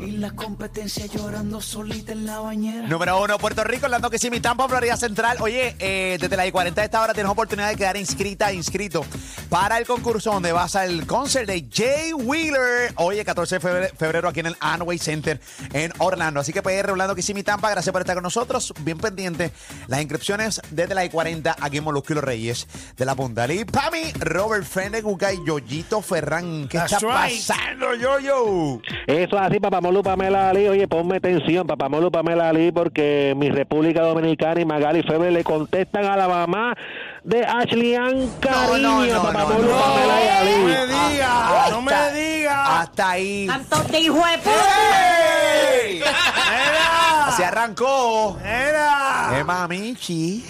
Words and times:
Y 0.00 0.12
la 0.12 0.30
competencia 0.32 1.06
llorando 1.06 1.60
solita 1.60 2.12
en 2.12 2.26
la 2.26 2.40
bañera. 2.40 2.86
Número 2.86 3.22
uno, 3.22 3.38
Puerto 3.38 3.64
Rico, 3.64 3.86
Orlando 3.86 4.10
que 4.10 4.18
sí, 4.18 4.30
mi 4.30 4.40
Tampa, 4.40 4.68
Florida 4.68 4.96
Central. 4.96 5.38
Oye, 5.40 5.76
eh, 5.78 6.18
desde 6.20 6.36
las 6.36 6.50
40 6.50 6.80
de 6.80 6.84
esta 6.84 7.00
hora 7.00 7.14
tienes 7.14 7.30
oportunidad 7.30 7.68
de 7.68 7.76
quedar 7.76 7.96
inscrita, 7.96 8.52
inscrito 8.52 9.04
para 9.48 9.78
el 9.78 9.86
concurso 9.86 10.32
donde 10.32 10.52
vas 10.52 10.76
al 10.76 11.06
concert 11.06 11.46
de 11.46 11.66
Jay 11.72 12.12
Wheeler. 12.12 12.92
Oye, 12.96 13.24
14 13.24 13.56
de 13.56 13.60
febrero, 13.60 13.94
febrero 13.96 14.28
aquí 14.28 14.40
en 14.40 14.46
el 14.46 14.56
Anway 14.60 14.98
Center 14.98 15.40
en 15.72 15.92
Orlando. 15.98 16.40
Así 16.40 16.52
que 16.52 16.62
PR 16.62 16.90
Orlando 16.90 17.14
que 17.14 17.22
sí, 17.22 17.34
mi 17.34 17.42
Tampa, 17.42 17.70
gracias 17.70 17.92
por 17.92 18.02
estar 18.02 18.14
con 18.16 18.24
nosotros. 18.24 18.72
Bien 18.80 18.98
pendiente. 18.98 19.52
Las 19.88 20.00
inscripciones 20.00 20.60
desde 20.70 20.94
las 20.94 21.08
40 21.08 21.56
aquí 21.60 21.78
en 21.78 21.84
Molusco 21.84 22.12
y 22.12 22.16
los 22.16 22.24
Reyes 22.24 22.66
de 22.96 23.04
la 23.04 23.14
Punta. 23.14 23.52
Y 23.52 23.64
Pami, 23.64 24.12
Robert 24.20 24.64
Feneguca 24.64 25.32
y 25.32 25.44
Yoyito 25.44 26.00
Ferran. 26.00 26.66
¿Qué 26.68 26.78
That's 26.78 26.94
está 26.94 27.26
right. 27.26 27.36
pasando, 27.46 27.94
Yoyo? 27.94 28.80
Eso 29.06 29.38
es 29.44 29.50
así, 29.50 29.60
Papamolu 29.60 30.02
Pamela 30.02 30.48
Ali. 30.50 30.68
Oye, 30.68 30.88
ponme 30.88 31.16
atención, 31.16 31.66
Papamolu 31.66 32.10
Pamela 32.10 32.48
Ali, 32.48 32.72
porque 32.72 33.34
mi 33.36 33.50
República 33.50 34.02
Dominicana 34.02 34.60
y 34.60 34.64
Magali 34.64 35.02
Febre 35.02 35.30
le 35.30 35.44
contestan 35.44 36.04
a 36.06 36.16
la 36.16 36.26
mamá 36.28 36.74
de 37.22 37.44
Ashley 37.44 37.94
Ann 37.94 38.28
Cariño, 38.40 38.78
no, 38.78 39.06
no, 39.06 39.06
no, 39.06 39.22
no. 39.22 39.32
Pamela 39.32 40.24
y 40.24 40.28
Ali. 40.28 40.52
No 40.52 40.64
me 40.66 40.86
diga, 40.86 41.28
Ah, 41.30 41.66
no 41.70 41.82
me 41.82 41.92
hasta- 41.92 42.12
diga. 42.12 42.80
Hasta 42.80 43.10
ahí. 43.10 43.46
Tanto 43.46 43.82
de 43.84 44.00
hijo 44.00 44.16
de 44.26 44.38
puta. 44.38 44.54
Se 47.36 47.44
arrancó. 47.44 48.36
era. 48.44 49.30
¡Eh, 49.38 49.44
mamichi! 49.44 50.44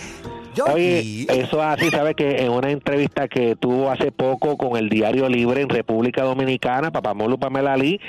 Oye, 0.63 1.27
eso 1.29 1.59
es 1.59 1.65
así, 1.65 1.91
¿sabes 1.91 2.15
que 2.15 2.45
En 2.45 2.53
una 2.53 2.71
entrevista 2.71 3.29
que 3.29 3.57
tuvo 3.57 3.91
hace 3.91 4.13
poco 4.13 4.57
con 4.57 4.77
el 4.77 4.89
Diario 4.89 5.29
Libre 5.29 5.63
en 5.63 5.69
República 5.69 6.23
Dominicana, 6.23 6.91
Papamolu 6.91 7.39
Pamela 7.39 7.73
Ali, 7.73 8.01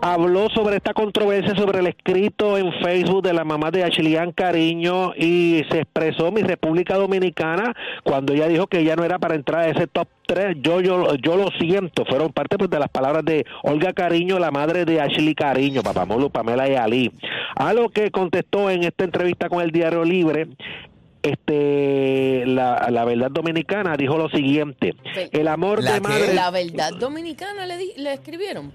habló 0.00 0.48
sobre 0.50 0.76
esta 0.76 0.94
controversia 0.94 1.54
sobre 1.54 1.80
el 1.80 1.86
escrito 1.86 2.58
en 2.58 2.72
Facebook 2.82 3.22
de 3.22 3.32
la 3.32 3.44
mamá 3.44 3.70
de 3.70 3.84
Ashley 3.84 4.16
Ann 4.16 4.32
Cariño 4.32 5.14
y 5.16 5.62
se 5.70 5.80
expresó 5.80 6.32
mi 6.32 6.42
República 6.42 6.96
Dominicana 6.96 7.74
cuando 8.02 8.32
ella 8.32 8.48
dijo 8.48 8.66
que 8.66 8.80
ella 8.80 8.96
no 8.96 9.04
era 9.04 9.18
para 9.18 9.34
entrar 9.34 9.60
a 9.60 9.68
ese 9.68 9.86
top 9.86 10.08
3. 10.26 10.56
Yo, 10.60 10.80
yo, 10.80 11.14
yo 11.16 11.36
lo 11.36 11.48
siento, 11.60 12.04
fueron 12.04 12.32
parte 12.32 12.58
pues, 12.58 12.70
de 12.70 12.78
las 12.78 12.88
palabras 12.88 13.24
de 13.24 13.44
Olga 13.62 13.92
Cariño, 13.92 14.38
la 14.38 14.50
madre 14.50 14.84
de 14.84 15.00
Ashley 15.00 15.34
Cariño, 15.34 15.82
Papamolu 15.82 16.30
Pamela 16.30 16.68
y 16.68 16.74
Ali. 16.74 17.12
A 17.54 17.72
lo 17.72 17.90
que 17.90 18.10
contestó 18.10 18.70
en 18.70 18.84
esta 18.84 19.04
entrevista 19.04 19.48
con 19.48 19.60
el 19.60 19.70
Diario 19.70 20.04
Libre, 20.04 20.48
este 21.22 22.44
la, 22.46 22.88
la 22.90 23.04
verdad 23.04 23.30
dominicana 23.30 23.96
dijo 23.96 24.18
lo 24.18 24.28
siguiente 24.28 24.94
Sí. 25.14 25.22
el 25.32 25.48
amor 25.48 25.82
¿La 25.82 25.92
de 25.92 25.96
qué? 26.00 26.08
madre 26.08 26.34
La 26.34 26.50
verdad 26.50 26.92
dominicana 26.98 27.66
le, 27.66 27.78
di- 27.78 27.92
le 27.96 28.12
escribieron. 28.12 28.72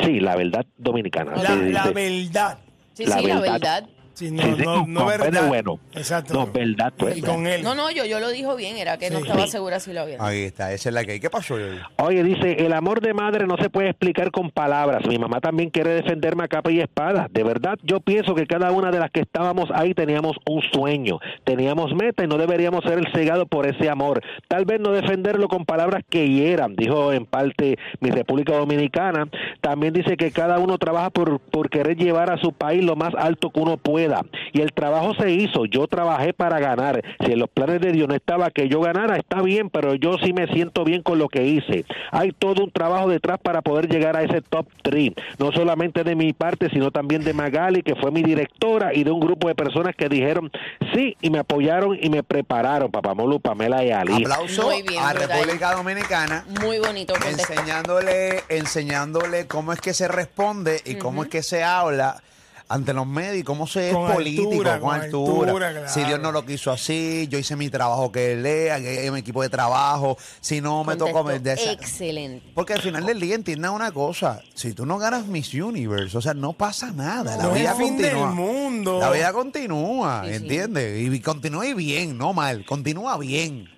sí 0.00 0.20
la 0.20 0.36
verdad 0.36 0.64
dominicana 0.78 1.32
La, 1.36 1.40
sí, 1.50 1.70
la 1.70 1.82
dice. 1.88 1.92
verdad. 1.92 2.58
Sí, 2.94 3.06
La 3.06 3.18
sí, 3.18 3.26
la 3.26 3.40
verdad. 3.40 3.84
Sí, 4.14 4.30
no, 4.30 4.42
Sí, 4.42 4.54
sí, 4.58 4.62
no, 4.64 4.86
no 4.86 5.06
verdad. 5.06 5.48
bueno. 5.48 5.78
Exacto. 5.94 6.34
no 6.34 6.46
verdad 6.52 6.92
pues 6.96 7.16
Y 7.16 7.22
con 7.22 7.46
él. 7.46 7.62
No, 7.62 7.74
no, 7.74 7.90
yo, 7.90 8.04
yo 8.04 8.20
lo 8.20 8.28
dijo 8.30 8.54
bien, 8.56 8.76
era 8.76 8.98
que 8.98 9.10
no 9.10 9.18
Sí. 9.18 9.22
estaba 9.26 9.46
segura 9.46 9.80
si 9.80 9.92
lo 9.92 10.02
había. 10.02 10.18
Ahí 10.20 10.42
está, 10.42 10.72
esa 10.72 10.88
es 10.90 10.94
la 10.94 11.04
que 11.04 11.12
hay. 11.12 11.20
¿Qué 11.20 11.30
pasó? 11.30 11.56
Oye, 11.98 12.22
dice, 12.22 12.64
el 12.64 12.72
amor 12.72 13.00
de 13.00 13.14
madre 13.14 13.46
no 13.46 13.56
se 13.56 13.70
puede 13.70 13.88
explicar 13.90 14.30
con 14.30 14.50
palabras. 14.50 15.06
Mi 15.06 15.18
mamá 15.18 15.40
también 15.40 15.70
quiere 15.70 15.90
defenderme 15.94 16.44
a 16.44 16.48
capa 16.48 16.70
y 16.70 16.80
espada. 16.80 17.28
De 17.30 17.42
verdad, 17.42 17.78
yo 17.82 18.00
pienso 18.00 18.34
que 18.34 18.46
cada 18.46 18.70
una 18.72 18.90
de 18.90 18.98
las 18.98 19.10
que 19.10 19.20
estábamos 19.20 19.70
ahí 19.74 19.94
teníamos 19.94 20.36
un 20.46 20.62
sueño, 20.72 21.18
teníamos 21.44 21.94
meta 21.94 22.24
y 22.24 22.26
no 22.26 22.36
deberíamos 22.38 22.84
ser 22.84 22.98
el 22.98 23.06
cegado 23.12 23.46
por 23.46 23.66
ese 23.66 23.88
amor. 23.88 24.22
Tal 24.48 24.64
vez 24.64 24.80
no 24.80 24.92
defenderlo 24.92 25.48
con 25.48 25.64
palabras 25.64 26.02
que 26.08 26.28
hieran, 26.28 26.76
dijo 26.76 27.12
en 27.12 27.26
parte 27.26 27.78
mi 28.00 28.10
República 28.10 28.56
Dominicana. 28.56 29.28
También 29.60 29.92
dice 29.92 30.16
que 30.16 30.30
cada 30.32 30.58
uno 30.58 30.78
trabaja 30.78 31.10
por, 31.10 31.40
por 31.40 31.70
querer 31.70 31.96
llevar 31.96 32.30
a 32.30 32.38
su 32.38 32.52
país 32.52 32.84
lo 32.84 32.96
más 32.96 33.14
alto 33.14 33.50
que 33.50 33.60
uno 33.60 33.76
pueda. 34.02 34.22
Y 34.52 34.60
el 34.60 34.72
trabajo 34.72 35.14
se 35.14 35.30
hizo, 35.30 35.64
yo 35.64 35.86
trabajé 35.86 36.32
para 36.32 36.58
ganar. 36.58 37.02
Si 37.24 37.32
en 37.32 37.38
los 37.38 37.48
planes 37.48 37.80
de 37.80 37.92
Dios 37.92 38.08
no 38.08 38.14
estaba 38.14 38.50
que 38.50 38.68
yo 38.68 38.80
ganara, 38.80 39.16
está 39.16 39.40
bien, 39.42 39.70
pero 39.70 39.94
yo 39.94 40.18
sí 40.22 40.32
me 40.32 40.46
siento 40.48 40.84
bien 40.84 41.02
con 41.02 41.18
lo 41.18 41.28
que 41.28 41.44
hice. 41.44 41.84
Hay 42.10 42.32
todo 42.32 42.64
un 42.64 42.70
trabajo 42.70 43.08
detrás 43.08 43.38
para 43.40 43.62
poder 43.62 43.88
llegar 43.88 44.16
a 44.16 44.22
ese 44.22 44.42
top 44.42 44.66
3, 44.82 45.12
no 45.38 45.52
solamente 45.52 46.04
de 46.04 46.14
mi 46.14 46.32
parte, 46.32 46.68
sino 46.70 46.90
también 46.90 47.24
de 47.24 47.32
Magali, 47.32 47.82
que 47.82 47.94
fue 47.94 48.10
mi 48.10 48.22
directora, 48.22 48.94
y 48.94 49.04
de 49.04 49.10
un 49.10 49.20
grupo 49.20 49.48
de 49.48 49.54
personas 49.54 49.94
que 49.96 50.08
dijeron 50.08 50.50
sí 50.94 51.16
y 51.20 51.30
me 51.30 51.38
apoyaron 51.38 51.98
y 52.00 52.10
me 52.10 52.22
prepararon, 52.22 52.90
Papamolu, 52.90 53.40
Pamela 53.40 53.84
y 53.84 53.90
Ali. 53.90 54.24
Aplauso 54.24 54.64
Muy 54.64 54.82
bien, 54.82 55.02
a 55.02 55.12
brutal. 55.12 55.28
República 55.28 55.74
Dominicana. 55.74 56.44
Muy 56.60 56.78
bonito. 56.78 57.14
Enseñándole, 57.14 58.42
enseñándole 58.48 59.46
cómo 59.46 59.72
es 59.72 59.80
que 59.80 59.94
se 59.94 60.08
responde 60.08 60.80
y 60.84 60.96
cómo 60.96 61.22
es 61.22 61.28
que 61.28 61.42
se 61.42 61.64
habla 61.64 62.22
ante 62.72 62.92
los 62.94 63.06
medios 63.06 63.36
y 63.36 63.42
cómo 63.42 63.66
se 63.66 63.88
es 63.90 63.94
Con 63.94 64.10
político, 64.12 64.50
altura, 64.50 64.80
con, 64.80 64.94
altura. 64.94 65.42
altura, 65.50 65.70
claro. 65.72 65.88
Si 65.88 66.04
Dios 66.04 66.18
no 66.20 66.32
lo 66.32 66.46
quiso 66.46 66.70
así, 66.70 67.26
yo 67.28 67.38
hice 67.38 67.54
mi 67.54 67.68
trabajo 67.68 68.10
que 68.10 68.34
lea, 68.36 68.80
que 68.80 69.10
mi 69.10 69.18
equipo 69.20 69.42
de 69.42 69.48
trabajo. 69.50 70.16
Si 70.40 70.60
no 70.60 70.82
me 70.84 70.96
tocó 70.96 71.22
Excelente. 71.30 72.50
Porque 72.54 72.72
al 72.72 72.80
final 72.80 73.04
del 73.04 73.20
día 73.20 73.34
entienda 73.34 73.70
una 73.70 73.92
cosa, 73.92 74.40
si 74.54 74.72
tú 74.72 74.86
no 74.86 74.98
ganas 74.98 75.26
Miss 75.26 75.52
Universe, 75.52 76.16
o 76.16 76.20
sea, 76.20 76.34
no 76.34 76.52
pasa 76.54 76.90
nada, 76.92 77.36
la 77.36 77.42
No 77.42 77.50
es 77.54 77.60
vida 77.60 77.70
el 77.72 77.76
fin 77.76 77.88
continúa. 77.96 78.26
del 78.26 78.34
mundo. 78.34 78.98
La 79.00 79.10
vida 79.10 79.32
continúa, 79.32 80.22
Sí, 80.24 80.30
sí. 80.30 80.36
¿entiendes? 80.36 81.02
Y 81.12 81.20
continúa 81.20 81.66
y 81.66 81.74
bien, 81.74 82.16
no 82.16 82.32
mal, 82.32 82.64
continúa 82.64 83.18
bien. 83.18 83.68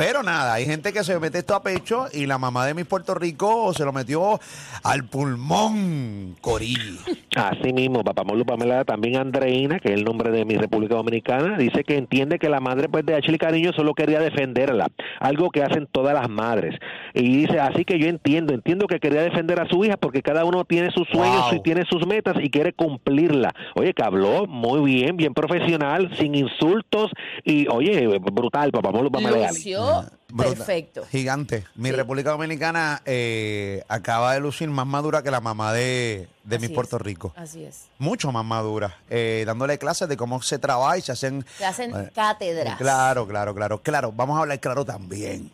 Pero 0.00 0.22
nada, 0.22 0.54
hay 0.54 0.64
gente 0.64 0.94
que 0.94 1.04
se 1.04 1.20
mete 1.20 1.40
esto 1.40 1.54
a 1.54 1.62
pecho 1.62 2.06
y 2.10 2.24
la 2.24 2.38
mamá 2.38 2.64
de 2.64 2.72
Miss 2.72 2.86
Puerto 2.86 3.14
Rico 3.14 3.74
se 3.74 3.84
lo 3.84 3.92
metió 3.92 4.40
al 4.82 5.04
pulmón, 5.04 6.36
Corillo. 6.40 7.00
Así 7.36 7.74
mismo, 7.74 8.02
Papamolu 8.02 8.46
Pamela, 8.46 8.86
también 8.86 9.18
Andreina, 9.18 9.78
que 9.78 9.90
es 9.90 9.94
el 9.96 10.04
nombre 10.04 10.30
de 10.30 10.46
mi 10.46 10.56
República 10.56 10.94
Dominicana, 10.94 11.58
dice 11.58 11.84
que 11.84 11.98
entiende 11.98 12.38
que 12.38 12.48
la 12.48 12.60
madre 12.60 12.88
pues, 12.88 13.04
de 13.04 13.14
Ashley 13.14 13.36
Cariño 13.36 13.74
solo 13.74 13.92
quería 13.92 14.20
defenderla, 14.20 14.88
algo 15.20 15.50
que 15.50 15.62
hacen 15.62 15.86
todas 15.92 16.14
las 16.14 16.30
madres. 16.30 16.80
Y 17.12 17.36
dice, 17.36 17.60
así 17.60 17.84
que 17.84 17.98
yo 17.98 18.06
entiendo, 18.06 18.54
entiendo 18.54 18.86
que 18.86 19.00
quería 19.00 19.20
defender 19.20 19.60
a 19.60 19.68
su 19.68 19.84
hija 19.84 19.98
porque 19.98 20.22
cada 20.22 20.46
uno 20.46 20.64
tiene 20.64 20.90
sus 20.92 21.06
sueños 21.08 21.50
Wow. 21.50 21.56
y 21.56 21.62
tiene 21.62 21.84
sus 21.84 22.06
metas 22.06 22.36
y 22.42 22.48
quiere 22.48 22.72
cumplirla. 22.72 23.52
Oye, 23.74 23.92
que 23.92 24.02
habló 24.02 24.46
muy 24.46 24.80
bien, 24.80 25.18
bien 25.18 25.34
profesional, 25.34 26.10
sin 26.18 26.34
insultos 26.34 27.10
y, 27.44 27.68
oye, 27.68 28.18
brutal, 28.18 28.72
Papamolu 28.72 29.10
Pamela. 29.10 29.48
Lució 29.48 29.89
Perfecto. 30.36 31.04
Gigante. 31.10 31.64
Mi 31.74 31.88
Sí. 31.90 31.96
República 31.96 32.30
Dominicana 32.30 33.02
eh, 33.04 33.82
acaba 33.88 34.32
de 34.34 34.40
lucir 34.40 34.68
más 34.70 34.86
madura 34.86 35.22
que 35.22 35.30
la 35.30 35.40
mamá 35.40 35.72
de, 35.72 36.28
de 36.44 36.58
es. 36.58 36.70
Puerto 36.70 36.98
Rico. 36.98 37.32
Así 37.36 37.64
es. 37.64 37.86
Mucho 37.98 38.30
más 38.32 38.44
madura. 38.44 38.96
eh, 39.10 39.42
dándole 39.46 39.78
clases 39.78 40.08
de 40.08 40.16
cómo 40.16 40.40
se 40.42 40.58
trabaja 40.58 40.98
y 40.98 41.02
se 41.02 41.12
hacen 41.12 41.44
Se 41.58 41.64
hacen 41.66 41.94
Eh, 41.94 42.10
cátedras. 42.14 42.76
Claro, 42.78 43.26
claro, 43.26 43.54
claro, 43.54 43.82
claro. 43.82 44.12
Vamos 44.12 44.38
a 44.38 44.42
hablar 44.42 44.60
claro 44.60 44.84
también. 44.84 45.50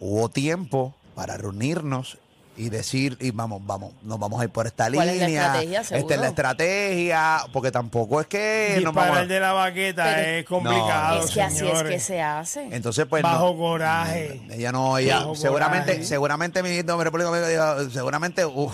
Hubo 0.00 0.28
tiempo 0.28 0.94
para 1.14 1.36
reunirnos 1.36 2.18
y 2.56 2.68
decir, 2.68 3.16
y 3.20 3.30
vamos, 3.30 3.60
vamos, 3.64 3.92
nos 4.02 4.18
vamos 4.18 4.40
a 4.40 4.44
ir 4.44 4.50
por 4.50 4.66
esta 4.66 4.90
¿Cuál 4.92 5.08
es 5.08 5.18
la 5.20 5.26
línea. 5.26 5.46
estrategia, 5.46 5.80
Esta 5.80 6.14
es 6.14 6.20
la 6.20 6.28
estrategia, 6.28 7.38
porque 7.52 7.70
tampoco 7.70 8.20
es 8.20 8.26
que 8.26 8.80
nos 8.82 8.94
vamos 8.94 9.04
Disparar 9.04 9.24
a- 9.24 9.26
de 9.26 9.40
la 9.40 9.52
baqueta 9.52 10.04
Pero- 10.04 10.30
es 10.38 10.44
complicado, 10.46 11.24
es 11.24 11.30
que 11.30 11.42
así 11.42 11.54
es 11.56 11.58
señores. 11.70 11.92
que 11.92 12.00
se 12.00 12.22
hace. 12.22 12.68
Entonces, 12.70 13.06
pues. 13.06 13.22
Bajo 13.22 13.50
no- 13.52 13.56
coraje. 13.56 14.40
Ella 14.50 14.72
no, 14.72 14.98
ella, 14.98 15.18
Bajo 15.20 15.34
seguramente, 15.36 15.92
coraje. 15.92 16.04
seguramente, 16.06 16.62
mi 16.62 16.70
hijito, 16.70 16.96
mi 16.96 17.04
República 17.04 17.30
Dominicana, 17.30 17.90
seguramente 17.90 18.44
uh, 18.46 18.70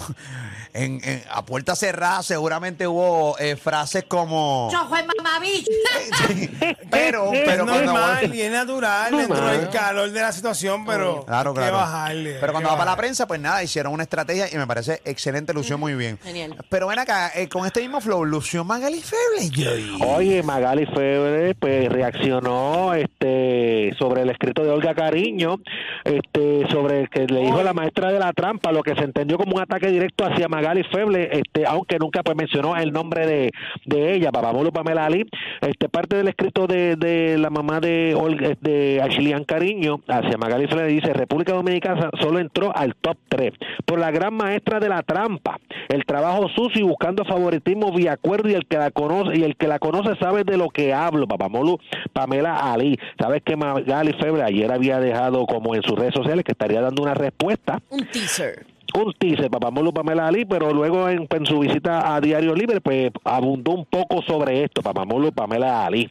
en, 0.72 1.00
en- 1.02 1.22
a 1.30 1.44
puerta 1.44 1.74
cerrada, 1.74 2.22
seguramente 2.22 2.86
hubo 2.86 3.38
eh, 3.38 3.56
frases 3.56 4.04
como. 4.06 4.68
¡Yo 4.72 4.88
fue 4.88 5.02
mamabicho! 5.04 5.70
pero, 7.31 7.50
es 7.50 7.56
cuando. 7.70 7.82
normal 7.92 8.34
y 8.34 8.41
es 8.41 8.50
natural 8.53 9.16
dentro 9.16 9.47
del 9.47 9.69
calor 9.70 10.10
de 10.10 10.20
la 10.20 10.32
situación, 10.32 10.84
pero 10.86 11.25
Claro, 11.26 11.50
hay 11.50 11.54
que 11.56 11.60
claro. 11.60 11.76
bajarle. 11.76 12.32
Pero 12.34 12.47
hay 12.47 12.53
cuando 12.53 12.60
que 12.60 12.64
va 12.64 12.70
para 12.70 12.78
la 12.78 12.84
bajarle. 12.92 13.00
prensa, 13.03 13.26
pues 13.26 13.41
nada, 13.41 13.62
hicieron 13.62 13.92
una 13.92 14.03
estrategia 14.04 14.47
y 14.53 14.56
me 14.56 14.66
parece 14.66 15.00
excelente, 15.04 15.53
lució 15.53 15.78
muy 15.78 15.94
bien. 15.94 16.19
Genial. 16.22 16.56
Pero 16.69 16.86
ven 16.88 16.98
acá, 16.98 17.30
eh, 17.34 17.48
con 17.48 17.66
este 17.66 17.80
mismo 17.80 18.00
flow, 18.00 18.24
lució 18.24 18.65
Magali 18.65 19.00
Feble. 19.03 19.50
Joy. 19.50 19.98
Oye, 20.06 20.42
Magali 20.42 20.86
Febre 20.86 21.54
pues 21.54 21.89
reaccionó 21.91 22.94
este 22.94 23.94
sobre 23.98 24.22
el 24.22 24.30
escrito 24.30 24.62
de 24.65 24.71
Olga 24.71 24.94
Cariño, 24.94 25.56
este 26.04 26.66
sobre 26.71 27.03
el 27.03 27.09
que 27.10 27.27
le 27.27 27.41
dijo 27.41 27.62
la 27.62 27.72
maestra 27.72 28.12
de 28.12 28.18
la 28.18 28.33
trampa, 28.33 28.72
lo 28.72 28.83
que 28.83 28.94
se 28.94 29.03
entendió 29.03 29.36
como 29.39 29.56
un 29.56 29.62
ataque 29.62 29.89
directo 29.89 30.24
hacia 30.24 30.48
Magali 30.48 30.83
Feble, 30.84 31.28
este 31.39 31.66
aunque 31.66 31.98
nunca 31.98 32.22
pues 32.22 32.36
mencionó 32.36 32.77
el 32.77 32.92
nombre 32.92 33.27
de, 33.27 33.50
de 33.86 34.15
ella, 34.15 34.30
Papamolo 34.33 34.72
Pamela 34.72 35.06
Ali, 35.06 35.27
este 35.60 35.89
parte 35.89 36.16
del 36.16 36.28
escrito 36.28 36.66
de, 36.66 36.97
de 36.97 37.09
la 37.39 37.51
mamá 37.51 37.80
de 37.80 38.15
Olga, 38.15 38.57
de 38.60 39.01
Ann 39.34 39.45
Cariño 39.45 40.01
hacia 40.09 40.36
Magali 40.39 40.66
Feble 40.66 40.86
dice 40.86 41.12
República 41.12 41.53
Dominicana 41.53 42.10
solo 42.21 42.39
entró 42.39 42.74
al 42.77 42.95
top 42.97 43.16
3 43.28 43.53
por 43.84 43.98
la 43.98 44.10
gran 44.10 44.34
maestra 44.34 44.80
de 44.80 44.89
la 44.89 45.03
trampa, 45.03 45.59
el 45.89 46.04
trabajo 46.04 46.48
sucio 46.48 46.80
y 46.80 46.89
buscando 46.89 47.24
favoritismo 47.24 47.92
vía 47.92 48.12
acuerdo 48.12 48.48
y 48.48 48.54
el 48.54 48.66
que 48.66 48.77
la 48.78 48.91
conoce 48.91 49.39
y 49.39 49.42
el 49.42 49.57
que 49.57 49.68
la 49.68 49.78
conoce 49.78 50.16
sabe 50.21 50.45
de 50.45 50.57
lo 50.57 50.68
que 50.68 50.92
hablo, 50.92 51.27
Papamolu 51.27 51.78
Pamela 52.12 52.72
Ali. 52.72 52.98
Sabes 53.18 53.42
que 53.42 53.56
Magali 53.56 54.13
Febre 54.15 54.42
ayer 54.42 54.71
había 54.72 55.01
dejado 55.01 55.47
como 55.47 55.74
en 55.74 55.83
sus 55.83 55.98
redes 55.98 56.15
sociales 56.15 56.45
que 56.45 56.53
estaría 56.53 56.80
dando 56.80 57.03
una 57.03 57.15
respuesta 57.15 57.80
Un 57.91 58.06
teaser. 58.06 58.66
un 58.95 59.13
teaser, 59.18 59.51
Papamolo 59.51 59.92
Pamela 59.92 60.27
Ali, 60.27 60.45
pero 60.45 60.72
luego 60.72 61.09
en, 61.09 61.27
en 61.30 61.47
su 61.47 61.60
visita 61.60 62.15
a 62.15 62.21
Diario 62.21 62.54
Libre, 62.54 62.80
pues 62.80 63.10
abundó 63.24 63.72
un 63.72 63.84
poco 63.86 64.22
sobre 64.22 64.65
esto, 64.65 64.83
Papamolo 64.83 65.33
Pamela 65.33 65.86
Ali. 65.86 66.10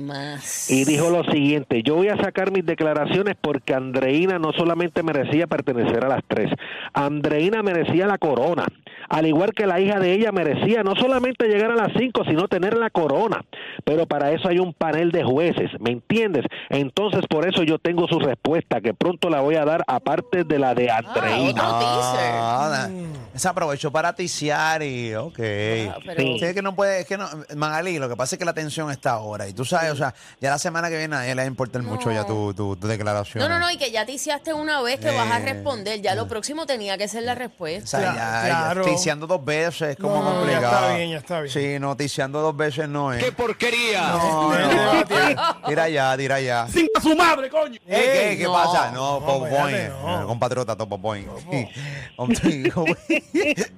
Más. 0.00 0.70
Y 0.70 0.84
dijo 0.84 1.10
lo 1.10 1.24
siguiente, 1.24 1.82
yo 1.82 1.94
voy 1.94 2.08
a 2.08 2.16
sacar 2.16 2.50
mis 2.50 2.66
declaraciones 2.66 3.36
porque 3.40 3.74
Andreina 3.74 4.38
no 4.38 4.52
solamente 4.52 5.02
merecía 5.02 5.46
pertenecer 5.46 6.04
a 6.04 6.08
las 6.08 6.24
tres, 6.26 6.50
Andreina 6.92 7.62
merecía 7.62 8.06
la 8.06 8.18
corona, 8.18 8.66
al 9.08 9.26
igual 9.26 9.52
que 9.52 9.66
la 9.66 9.80
hija 9.80 10.00
de 10.00 10.12
ella 10.12 10.32
merecía 10.32 10.82
no 10.82 10.96
solamente 10.96 11.46
llegar 11.46 11.70
a 11.70 11.76
las 11.76 11.92
cinco, 11.96 12.24
sino 12.24 12.48
tener 12.48 12.76
la 12.76 12.90
corona, 12.90 13.44
pero 13.84 14.06
para 14.06 14.32
eso 14.32 14.48
hay 14.48 14.58
un 14.58 14.72
panel 14.74 15.10
de 15.12 15.24
jueces, 15.24 15.70
¿me 15.80 15.90
entiendes? 15.90 16.44
Entonces 16.70 17.22
por 17.28 17.46
eso 17.48 17.62
yo 17.62 17.78
tengo 17.78 18.06
su 18.08 18.18
respuesta, 18.18 18.80
que 18.80 18.94
pronto 18.94 19.28
la 19.30 19.40
voy 19.40 19.56
a 19.56 19.64
dar 19.64 19.84
aparte 19.86 20.44
de 20.44 20.58
la 20.58 20.74
de 20.74 20.90
Andreina. 20.90 21.68
otro 21.68 21.78
teaser. 21.78 22.34
Ah, 22.34 22.88
Se 23.34 23.48
aprovechó 23.48 23.90
para 23.90 24.14
ticiar 24.14 24.82
y 24.82 25.14
ok. 25.14 25.38
Ah, 25.38 25.96
pero- 26.04 26.22
Sí, 26.22 26.38
es 26.44 26.54
que 26.54 26.62
no 26.62 26.74
puede, 26.74 27.00
es 27.00 27.06
que 27.06 27.16
no, 27.16 27.28
Magali, 27.56 27.98
lo 27.98 28.08
que 28.08 28.16
pasa 28.16 28.34
es 28.34 28.38
que 28.38 28.44
la 28.44 28.52
tensión 28.54 28.90
está 28.90 29.12
ahora. 29.12 29.48
Y 29.48 29.52
tú 29.52 29.64
sabes, 29.64 29.92
o 29.92 29.96
sea, 29.96 30.14
ya 30.40 30.50
la 30.50 30.58
semana 30.58 30.88
que 30.88 30.98
viene 30.98 31.14
a 31.16 31.24
ella 31.24 31.34
le 31.34 31.42
va 31.42 31.44
a 31.44 31.46
importar 31.46 31.82
mucho 31.82 32.10
ya 32.12 32.24
tu, 32.26 32.52
tu, 32.54 32.76
tu 32.76 32.86
declaración. 32.86 33.42
No, 33.42 33.48
no, 33.48 33.58
no, 33.58 33.70
y 33.70 33.76
que 33.76 33.90
ya 33.90 34.04
te 34.04 34.12
hiciste 34.12 34.52
una 34.52 34.80
vez 34.82 34.98
que 35.00 35.10
vas 35.10 35.30
a 35.30 35.38
Eh, 35.40 35.52
responder. 35.52 36.00
Ya 36.00 36.14
lo 36.14 36.26
próximo 36.28 36.66
tenía 36.66 36.98
que 36.98 37.08
ser 37.08 37.22
la 37.22 37.32
O 37.32 37.36
respuesta. 37.36 37.86
sea, 37.98 38.00
ya, 38.00 38.14
ya 38.14 38.44
Claro. 38.48 38.84
ticiando 38.84 39.26
dos 39.26 39.44
veces 39.44 39.90
es 39.90 39.96
como 39.96 40.16
No, 40.16 40.24
ya 40.30 40.36
complicado. 40.38 40.76
está 40.86 40.96
bien, 40.96 41.10
ya 41.10 41.16
está 41.18 41.40
bien. 41.40 41.52
Sí, 41.52 41.78
no, 41.80 41.96
ticiando 41.96 42.40
dos 42.40 42.56
veces 42.56 42.88
no 42.88 43.12
es. 43.12 43.24
porquería! 43.32 43.58
No, 43.58 43.58
Dejen 43.58 43.67
de 43.76 43.92
no. 43.98 44.50
debatir. 44.50 45.36
Tira 45.66 45.88
ya, 45.88 46.16
tira 46.16 46.40
ya. 46.40 46.66
¡Sin 46.68 46.86
a 46.94 47.00
su 47.00 47.14
madre, 47.16 47.48
coño! 47.50 47.78
Eh, 47.86 48.30
¿Qué, 48.32 48.38
¿Qué 48.38 48.44
no. 48.44 48.52
pasa? 48.52 48.90
No, 48.92 49.20
No, 49.20 49.26
Topo 49.26 49.48
Point. 49.48 49.88
no. 49.88 50.22
Eh, 50.22 50.24
Compatriota 50.26 50.76
Topo 50.76 50.98
Point. 51.00 51.28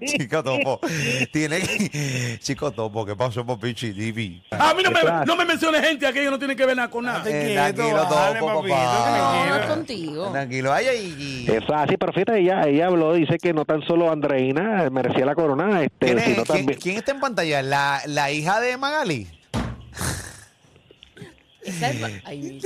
Chico, 0.07 0.43
Topo. 0.43 0.81
Tiene 1.33 1.61
que- 1.61 2.39
Chico 2.41 2.71
Topo, 2.73 3.05
¿qué 3.05 3.17
pasó 3.17 3.45
por 3.45 3.59
Pichi 3.59 3.93
TV? 3.93 4.43
A 4.51 4.75
mí 4.75 4.83
no 4.83 4.91
me, 4.91 5.01
no 5.27 5.37
me 5.37 5.45
menciones 5.45 5.83
gente 5.87 6.07
aquí 6.07 6.21
que 6.21 6.31
no 6.31 6.39
tiene 6.39 6.57
que 6.57 6.67
ver 6.67 6.77
nada 6.77 6.91
con 6.91 7.05
nada. 7.05 7.23
Eh, 7.27 7.53
quieto, 7.55 7.83
tranquilo, 7.83 8.03
Topo, 8.09 8.47
papito, 8.47 8.75
papá. 8.75 9.19
No, 9.19 9.31
no 9.31 9.33
tranquilo. 9.35 9.57
es 9.61 9.67
contigo. 9.67 10.31
Tranquilo. 10.31 10.73
Ay, 10.73 10.87
ay, 10.89 11.15
y- 11.19 11.51
Eso 11.51 11.65
es 11.65 11.71
así, 11.71 11.97
pero 11.97 12.13
fíjate, 12.13 12.39
ella, 12.41 12.63
ella 12.67 12.87
habló, 12.87 13.13
dice 13.15 13.39
que 13.39 13.53
no 13.53 13.65
tan 13.65 13.83
solo 13.83 14.11
Andreina 14.11 14.89
merecía 14.91 15.25
la 15.27 15.35
corona, 15.35 15.83
este, 15.83 16.07
¿Quién, 16.07 16.19
es- 16.19 16.25
sino 16.25 16.45
quién- 16.45 16.47
también... 16.59 16.79
quién 16.81 16.97
está 16.97 17.13
en 17.13 17.21
pantalla? 17.21 17.63
¿La, 17.63 18.03
la 18.07 18.31
hija 18.31 18.61
de 18.61 18.77
Magali? 18.77 19.27
Esa 21.63 21.91
es- 21.91 22.23
Ay, 22.25 22.61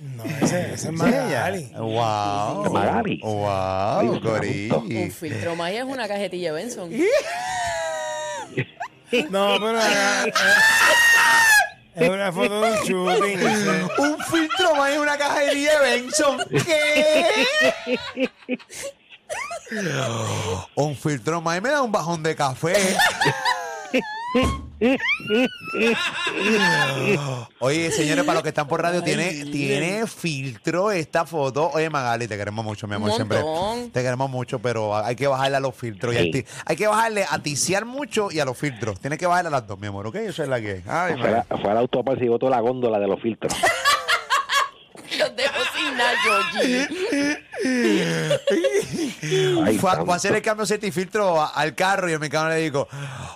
No, 0.00 0.24
ese, 0.24 0.74
ese 0.74 0.88
es 0.88 0.92
Magali. 0.92 1.70
Wow. 1.76 2.70
Magali. 2.72 3.20
Wow, 3.22 4.20
Cori. 4.20 4.70
un 4.70 5.10
filtro 5.10 5.56
más 5.56 5.72
y 5.72 5.76
es 5.76 5.84
una 5.84 6.06
cajetilla 6.08 6.52
Benson. 6.52 6.90
No, 9.30 9.58
pero 9.60 9.78
eh, 9.78 9.84
eh, 10.26 10.32
es 11.94 12.08
una 12.10 12.32
foto 12.32 12.62
de 12.62 12.72
un 12.72 12.78
shooting. 12.84 13.38
sí. 13.38 14.02
Un 14.02 14.18
filtro 14.24 14.74
más 14.74 14.90
en 14.92 15.00
una 15.00 15.16
de 15.16 15.78
Benson. 15.80 16.38
¿Qué? 16.66 17.46
un 20.74 20.96
filtro 20.96 21.40
más 21.40 21.58
y 21.58 21.60
me 21.60 21.68
da 21.70 21.82
un 21.82 21.92
bajón 21.92 22.24
de 22.24 22.34
café. 22.34 22.74
Oye, 27.60 27.90
señores, 27.90 28.24
para 28.24 28.34
los 28.34 28.42
que 28.42 28.48
están 28.50 28.66
por 28.68 28.82
radio, 28.82 29.02
tiene, 29.02 29.44
tiene 29.46 30.06
filtro 30.06 30.90
esta 30.90 31.24
foto. 31.24 31.70
Oye, 31.72 31.88
Magali, 31.90 32.26
te 32.28 32.36
queremos 32.36 32.64
mucho, 32.64 32.86
mi 32.86 32.94
amor, 32.94 33.10
Un 33.10 33.16
siempre. 33.16 33.40
montón. 33.42 33.90
Te 33.90 34.02
queremos 34.02 34.30
mucho, 34.30 34.58
pero 34.58 34.96
hay 34.96 35.16
que 35.16 35.26
bajarle 35.26 35.56
a 35.56 35.60
los 35.60 35.74
filtros. 35.74 36.14
y 36.14 36.18
al 36.18 36.24
Sí. 36.24 36.30
ti- 36.32 36.44
hay 36.66 36.76
que 36.76 36.86
bajarle 36.86 37.24
a 37.28 37.38
ticiar 37.40 37.84
mucho 37.84 38.28
y 38.30 38.40
a 38.40 38.44
los 38.44 38.56
filtros. 38.58 39.00
Tienes 39.00 39.18
que 39.18 39.26
bajarle 39.26 39.48
a 39.48 39.52
las 39.52 39.66
dos, 39.66 39.78
mi 39.78 39.86
amor, 39.86 40.06
¿ok? 40.06 40.16
Eso 40.16 40.42
es 40.42 40.48
la 40.48 40.60
que. 40.60 40.82
Ay, 40.86 41.12
Fue, 41.14 41.22
Magali. 41.22 41.44
la- 41.48 41.56
fue 41.58 41.70
al 41.70 41.78
autopar 41.78 42.22
y 42.22 42.26
toda 42.38 42.50
la 42.50 42.60
góndola 42.60 42.98
de 42.98 43.06
los 43.06 43.20
filtros. 43.20 43.52
Los 45.18 45.36
dejo 45.36 45.54
sin 45.76 45.96
nada, 45.96 46.12
Georgie. 46.24 47.43
Ay, 49.64 49.78
Fue, 49.78 49.90
a- 49.90 50.04
fue 50.04 50.12
a 50.12 50.16
hacer 50.16 50.34
el 50.34 50.42
cambio 50.42 50.66
de 50.66 50.92
filtro 50.92 51.40
a- 51.40 51.46
al 51.48 51.74
carro 51.74 52.10
y 52.10 52.12
el 52.12 52.20
mecánico 52.20 52.50
le 52.54 52.60
dijo, 52.62 52.86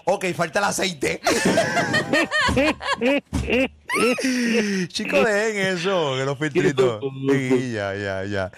ok, 0.04 0.26
falta 0.36 0.58
el 0.58 0.64
aceite. 0.66 1.20
Chicos, 4.88 5.24
dejen 5.24 5.76
eso, 5.78 6.14
que 6.16 6.24
los 6.24 6.38
filtritos. 6.38 7.00
Sí, 7.30 7.72
ya, 7.72 7.94
ya, 7.94 8.24
ya. 8.24 8.50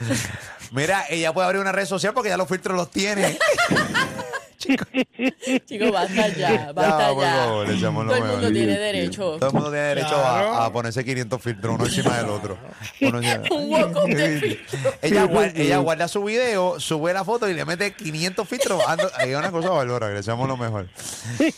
Mira, 0.72 1.04
ella 1.08 1.32
puede 1.32 1.46
abrir 1.46 1.60
una 1.60 1.72
red 1.72 1.86
social 1.86 2.12
porque 2.14 2.28
ya 2.30 2.36
los 2.36 2.48
filtros 2.48 2.76
los 2.76 2.90
tiene. 2.90 3.38
Chicos, 4.60 5.90
basta 5.92 6.28
ya, 6.28 6.72
basta 6.74 6.98
Ya, 7.08 7.14
por 7.14 7.22
ya. 7.24 7.34
favor, 7.34 7.68
le 7.68 7.74
echamos 7.74 8.04
lo 8.04 8.10
Todo 8.10 8.16
el 8.18 8.22
mejor. 8.24 8.40
mundo 8.42 8.52
tiene 8.58 8.78
derecho. 8.78 9.22
Todo 9.38 9.46
el 9.48 9.52
mundo 9.54 9.70
tiene 9.70 9.84
derecho 9.86 10.08
Claro. 10.08 10.52
a, 10.54 10.66
a 10.66 10.72
ponerse 10.72 11.02
500 11.04 11.42
filtros 11.42 11.74
uno 11.76 11.84
encima 11.86 12.16
del 12.18 12.28
otro. 12.28 12.58
Uno 13.00 13.18
encima- 13.22 13.42
Un 13.50 13.70
walk-up 13.72 14.08
de 14.08 14.38
filtros. 14.40 14.94
ella, 15.02 15.24
guarda, 15.24 15.52
ella 15.60 15.78
guarda 15.78 16.08
su 16.08 16.22
video, 16.24 16.78
sube 16.78 17.12
la 17.14 17.24
foto 17.24 17.48
y 17.48 17.54
le 17.54 17.64
mete 17.64 17.92
500 17.94 18.46
filtros. 18.48 18.82
Ando- 18.84 19.10
Ahí 19.16 19.30
es 19.30 19.36
una 19.36 19.50
cosa 19.50 19.70
valora, 19.70 20.08
que 20.08 20.14
le 20.14 20.20
echamos 20.20 20.46
lo 20.46 20.56
mejor. 20.58 20.88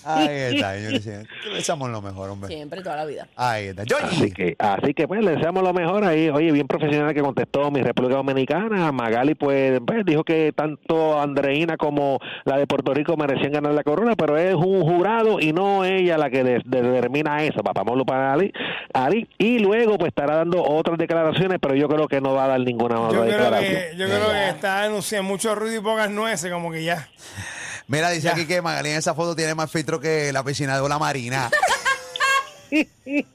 Ahí 0.04 0.28
está, 0.54 0.74
señores. 0.74 1.06
Le 1.06 1.58
echamos 1.58 1.90
lo 1.90 2.00
mejor, 2.02 2.30
hombre. 2.30 2.54
Siempre, 2.54 2.82
toda 2.82 2.96
la 2.96 3.04
vida. 3.04 3.26
Ahí 3.36 3.66
está. 3.66 3.82
Así 3.82 3.94
Georgie. 4.16 4.32
que, 4.32 4.56
así 4.58 4.94
que 4.94 5.08
pues 5.08 5.22
le 5.24 5.32
deseamos 5.32 5.62
lo 5.64 5.72
mejor 5.72 6.04
ahí. 6.04 6.28
Oye, 6.28 6.52
bien 6.52 6.68
profesional 6.68 7.12
que 7.12 7.20
contestó 7.20 7.70
mi 7.70 7.82
República 7.82 8.16
Dominicana. 8.16 8.92
Magali 8.92 9.34
pues, 9.34 9.80
pues, 9.84 10.04
dijo 10.04 10.22
que 10.24 10.52
tanto 10.54 11.20
Andreina 11.20 11.76
como 11.76 12.20
la 12.44 12.56
de 12.58 12.66
Puerto 12.66 12.91
Rico 12.94 13.16
merecían 13.16 13.52
ganar 13.52 13.72
la 13.74 13.82
corona, 13.82 14.14
pero 14.16 14.36
es 14.38 14.54
un 14.54 14.82
jurado 14.82 15.40
y 15.40 15.52
no 15.52 15.84
ella 15.84 16.16
la 16.18 16.30
que 16.30 16.44
de- 16.44 16.62
determina 16.64 17.42
eso. 17.44 17.62
Papá 17.62 17.84
Molo 17.84 18.04
para 18.04 18.32
Ali, 18.32 18.52
Ali. 18.92 19.28
Y 19.38 19.58
luego 19.58 19.98
pues 19.98 20.08
estará 20.08 20.36
dando 20.36 20.62
otras 20.62 20.98
declaraciones, 20.98 21.58
pero 21.60 21.74
yo 21.74 21.88
creo 21.88 22.08
que 22.08 22.20
no 22.20 22.34
va 22.34 22.44
a 22.44 22.48
dar 22.48 22.60
ninguna 22.60 23.00
otra 23.00 23.18
Yo 23.18 23.24
creo 23.24 23.34
declaración. 23.38 23.72
que, 23.74 23.96
yo 23.96 24.06
creo 24.06 24.30
que 24.30 24.48
está 24.48 24.82
anunciando 24.84 25.28
mucho 25.28 25.54
ruido 25.54 25.80
y 25.80 25.82
pocas 25.82 26.10
nueces, 26.10 26.50
como 26.52 26.70
que 26.70 26.84
ya. 26.84 27.08
Mira, 27.88 28.10
dice 28.10 28.28
aquí 28.30 28.46
que 28.46 28.62
Magali 28.62 28.90
en 28.90 28.96
esa 28.96 29.14
foto 29.14 29.34
tiene 29.36 29.54
más 29.54 29.70
filtro 29.70 30.00
que 30.00 30.32
la 30.32 30.42
piscina 30.44 30.80
de 30.80 30.88
la 30.88 30.98
Marina. 30.98 31.50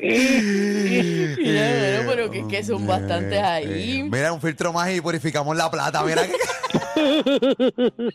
Mira, 0.00 2.04
pero 2.06 2.30
que, 2.30 2.46
que 2.46 2.62
son 2.64 2.86
bastantes 2.86 3.42
ahí. 3.42 4.04
Mira, 4.08 4.32
un 4.32 4.40
filtro 4.40 4.72
más 4.72 4.90
y 4.90 5.00
purificamos 5.00 5.56
la 5.56 5.70
plata. 5.70 6.02
Mira 6.04 6.22
que. 6.26 6.32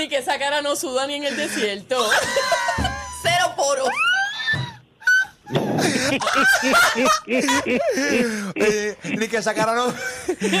Ni 0.00 0.08
que 0.08 0.16
esa 0.16 0.38
cara 0.38 0.62
no 0.62 0.76
suda 0.76 1.06
ni 1.06 1.16
en 1.16 1.24
el 1.24 1.36
desierto. 1.36 1.96
Cero 3.22 3.52
poro. 3.54 3.84
Eh, 8.54 8.96
ni 9.18 9.28
que 9.28 9.42
sacaran 9.42 9.76
los... 9.76 9.94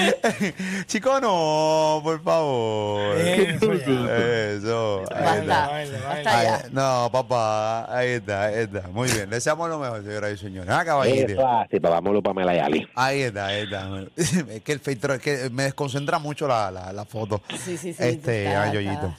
Chico, 0.86 1.20
no, 1.20 2.00
por 2.02 2.22
favor. 2.22 3.16
Eso 3.18 3.72
ya. 3.74 4.16
Eso. 4.16 5.02
ahí 5.10 5.22
Basta, 5.24 5.40
está. 5.42 5.68
baile, 5.68 5.98
basta 6.00 6.38
Ahí- 6.38 6.46
ya. 6.46 6.62
no, 6.70 7.08
papá, 7.12 7.96
ahí 7.96 8.08
está, 8.10 8.42
ahí 8.44 8.54
está. 8.60 8.88
Muy 8.88 9.10
bien, 9.10 9.28
le 9.30 9.36
deseamos 9.36 9.68
lo 9.68 9.78
mejor, 9.78 10.02
señoras 10.04 10.32
y 10.32 10.36
señores. 10.38 10.70
Ah, 10.70 10.84
caballito. 10.84 11.32
Eso 11.32 11.48
así, 11.48 11.80
Papá 11.80 12.54
y 12.54 12.58
Ali. 12.58 12.88
Ahí 12.94 13.22
está, 13.22 13.46
ahí 13.46 13.62
está. 13.62 13.88
Es 14.16 14.62
que 14.62 14.72
el 14.72 14.80
filtro, 14.80 15.14
es 15.14 15.20
que 15.22 15.50
me 15.50 15.64
desconcentra 15.64 16.18
mucho 16.18 16.46
la, 16.48 16.70
la, 16.70 16.92
la 16.92 17.04
foto. 17.04 17.40
Sí, 17.50 17.76
sí, 17.76 17.92
sí, 17.92 17.96
Este, 17.98 18.46
está- 18.46 18.62
ay, 18.64 18.72
Yoyito. 18.74 19.14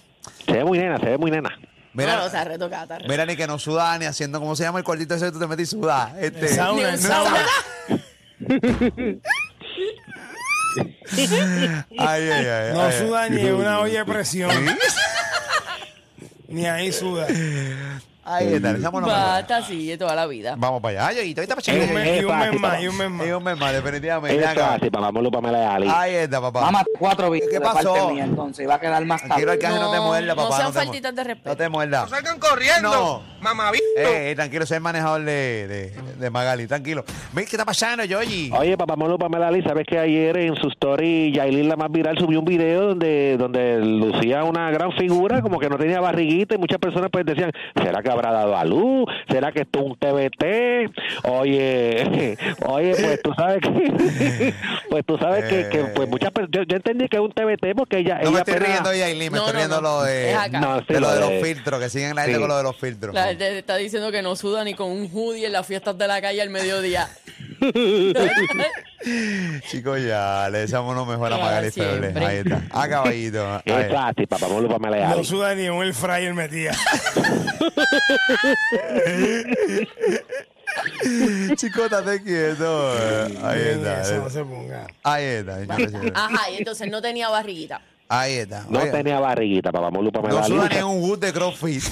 Se 0.46 0.54
ve 0.54 0.64
muy 0.64 0.78
nena, 0.80 0.98
se 0.98 1.06
ve 1.06 1.18
muy 1.18 1.32
nena. 1.32 1.58
Mira, 1.94 2.14
no, 2.14 2.20
no, 2.22 2.26
está 2.28 2.44
retocada, 2.46 2.84
está 2.84 2.96
retocada. 3.00 3.12
mira, 3.12 3.26
ni 3.26 3.36
que 3.36 3.48
no 3.48 3.60
suda 3.60 3.98
ni 3.98 4.06
haciendo, 4.06 4.40
¿cómo 4.40 4.56
se 4.56 4.64
llama 4.64 4.80
el 4.80 4.86
cuartito 4.86 5.14
ese 5.16 5.26
que 5.26 5.32
tú 5.34 5.40
te 5.40 5.48
metes 5.48 5.68
y 5.68 5.72
suda? 5.72 6.16
Este, 6.20 6.46
El 6.48 6.56
sauna, 6.56 6.90
un 6.90 6.98
sauna. 6.98 7.46
Ay, 11.98 12.30
ay, 12.30 12.46
ay. 12.46 12.74
No 12.74 12.82
ay, 12.84 12.98
suda 12.98 13.30
ni 13.30 13.42
en 13.42 13.56
una 13.56 13.80
olla 13.80 14.00
de 14.00 14.06
presión. 14.06 14.52
Ni 16.48 16.66
ahí 16.66 16.92
suda. 16.92 17.28
Ahí 18.24 18.54
está, 18.54 18.74
mejor. 18.74 19.06
Basta, 19.06 19.62
sigue 19.66 19.98
toda 19.98 20.14
la 20.16 20.28
vida. 20.28 20.54
Vamos 20.58 20.80
para 20.82 21.06
allá. 21.06 21.08
Ay, 21.08 21.16
Yoyito, 21.18 21.42
ahorita 21.42 21.56
para 21.56 21.78
Y 21.78 21.82
un 21.82 21.94
mes, 21.94 22.22
y 22.22 22.24
un 22.26 22.32
Es 22.42 22.52
mes 22.52 22.60
más, 22.62 22.82
y 22.82 22.88
un 22.88 22.98
mes 22.98 23.10
más. 23.10 23.28
Y 23.28 23.32
un 23.32 23.44
mes 23.44 23.58
más, 23.58 23.74
definitivamente. 23.74 24.44
Eso 24.46 24.64
así, 24.66 24.90
Papá 24.92 25.12
Molo 25.12 25.32
Pamela 25.32 25.60
y 25.60 25.66
Ali. 25.66 25.88
Ahí 25.90 26.16
está, 26.16 26.40
papá. 26.40 26.62
Mamá, 26.62 26.84
cuatro 27.00 27.32
bits 27.32 27.48
¿Qué 27.50 27.60
pasó? 27.60 28.12
mía, 28.12 28.24
entonces 28.26 28.68
va 28.70 28.76
a 28.76 28.80
quedar 28.80 29.04
más 29.06 29.22
Quiero 29.24 29.58
tarde. 29.58 29.60
que 29.60 29.68
no, 29.68 29.92
te 29.92 29.98
No, 29.98 30.06
muerda, 30.08 30.36
no 30.36 30.44
papá. 30.44 30.58
sean 30.58 30.72
te 30.72 30.80
mu- 30.80 30.86
faltitas 30.86 31.16
de 31.16 31.24
respeto. 31.24 31.50
No 31.50 31.58
te 31.58 31.70
muerdas. 31.70 32.10
¡Salgan 32.10 32.40
corriendo! 32.40 32.92
No. 32.92 33.31
Mamá, 33.42 33.72
Eh, 33.98 34.34
tranquilo, 34.36 34.66
soy 34.66 34.76
el 34.78 34.84
manejador 34.84 35.24
de, 35.24 35.68
de, 35.68 35.92
de 36.20 36.30
Magali, 36.30 36.68
tranquilo. 36.68 37.04
¿Qué 37.36 37.42
está 37.42 37.66
pasando, 37.66 38.04
Yoyi? 38.06 38.52
Oye, 38.58 38.78
papá 38.78 38.96
Molo 38.96 39.18
Pamela 39.18 39.50
Lee, 39.52 39.64
¿sabes 39.64 39.86
que 39.88 39.98
ayer 39.98 40.38
en 40.38 40.56
su 40.56 40.68
story 40.70 41.32
Yailin 41.34 41.68
la 41.68 41.76
más 41.76 41.92
viral 41.92 42.18
subió 42.20 42.40
un 42.40 42.46
video 42.46 42.88
donde 42.90 43.36
donde 43.38 43.80
lucía 43.80 44.44
una 44.44 44.70
gran 44.72 44.92
figura, 44.94 45.42
como 45.42 45.60
que 45.60 45.70
no 45.70 45.78
tenía 45.78 46.00
barriguita 46.00 46.56
y 46.56 46.58
muchas 46.60 46.78
personas 46.78 47.10
pues 47.12 47.26
decían, 47.26 47.52
¿será 47.84 48.02
que 48.04 48.10
habrá 48.12 48.32
dado 48.32 48.56
a 48.56 48.64
luz? 48.64 49.06
¿Será 49.30 49.52
que 49.52 49.62
esto 49.62 49.80
es 49.80 49.86
un 49.86 49.96
TBT? 49.98 51.28
Oye, 51.30 52.38
oye, 52.68 52.96
pues 52.96 53.22
tú 53.24 53.34
sabes 53.36 53.60
que 53.62 54.54
pues 54.90 55.06
tú 55.06 55.18
sabes 55.18 55.46
que, 55.46 55.68
que, 55.70 55.84
pues 55.96 56.08
muchas 56.08 56.32
personas 56.32 56.52
yo, 56.56 56.64
yo 56.64 56.76
entendí 56.78 57.08
que 57.10 57.18
es 57.18 57.22
un 57.22 57.32
TBT 57.32 57.76
porque 57.76 57.98
ella 58.00 58.20
No 58.24 58.32
me 58.32 58.40
estoy 58.40 58.54
apenas- 58.54 58.70
riendo 58.70 58.90
de 58.92 59.00
Yailin, 59.00 59.32
me 59.32 59.38
No, 59.40 59.46
estoy 59.48 59.54
no, 59.54 59.60
riendo 59.60 59.76
no. 59.82 59.82
lo 59.82 60.04
de, 60.04 60.30
Es 60.32 60.38
acá. 60.38 60.60
No, 60.60 60.80
sí, 60.80 60.86
de 60.90 61.00
lo 61.00 61.08
lo 61.08 61.14
de 61.16 61.20
los 61.40 61.48
filtros, 61.48 61.80
que 61.80 61.90
siguen 61.90 62.16
la 62.16 62.22
gente 62.24 62.36
Sí. 62.36 62.40
con 62.40 62.50
lo 62.50 62.58
de 62.58 62.64
los 62.64 62.78
filtros. 62.78 63.14
La 63.16 63.31
gente 63.32 63.60
está 63.60 63.78
diciendo 63.78 64.12
que 64.12 64.22
no 64.22 64.36
suda 64.36 64.64
ni 64.64 64.74
con 64.74 64.92
un 64.92 65.10
hoodie 65.12 65.46
en 65.46 65.54
las 65.54 65.66
fiestas 65.66 65.98
de 65.98 66.08
la 66.08 66.22
calle 66.22 66.42
al 66.42 66.50
mediodía. 66.50 67.10
Chicos, 69.70 70.04
ya, 70.04 70.50
le 70.50 70.60
deseamos 70.60 70.96
lo 70.96 71.06
mejor 71.06 71.34
a 71.34 71.38
Magali 71.38 71.70
siempre. 71.72 72.12
Feble. 72.12 72.26
Ahí 72.26 72.38
está. 72.38 72.64
Ah, 72.72 72.90
caballito. 72.90 73.62
Es 73.66 73.94
así, 73.94 74.26
papá 74.26 74.48
No 74.48 75.24
suda 75.24 75.54
ni 75.56 75.70
un 75.70 75.84
el 75.84 75.94
fryer 75.94 76.34
metía. 76.34 76.72
Chicos, 81.56 81.86
estate 81.86 82.24
quieto. 82.24 82.92
Ahí 83.44 83.62
está. 83.62 84.02
Eso 84.02 84.18
no 84.18 84.30
se 84.30 84.44
ponga. 84.44 84.88
Ahí 85.04 85.26
está, 85.26 85.58
señores. 85.58 86.12
Ajá, 86.16 86.50
y 86.52 86.58
entonces 86.58 86.90
no 86.90 87.02
tenía 87.02 87.30
barriguita. 87.30 87.82
Ahí 88.08 88.34
está. 88.34 88.66
No 88.68 88.80
Oiga, 88.80 88.92
tenía 88.92 89.20
barriguita, 89.20 89.72
papá 89.72 89.90
Molo 89.90 90.12
Pamela 90.12 90.42
No 90.42 90.48
suda 90.48 90.68
ni 90.68 90.82
un 90.82 91.02
wood 91.02 91.20
de 91.20 91.32
CrossFit. 91.32 91.84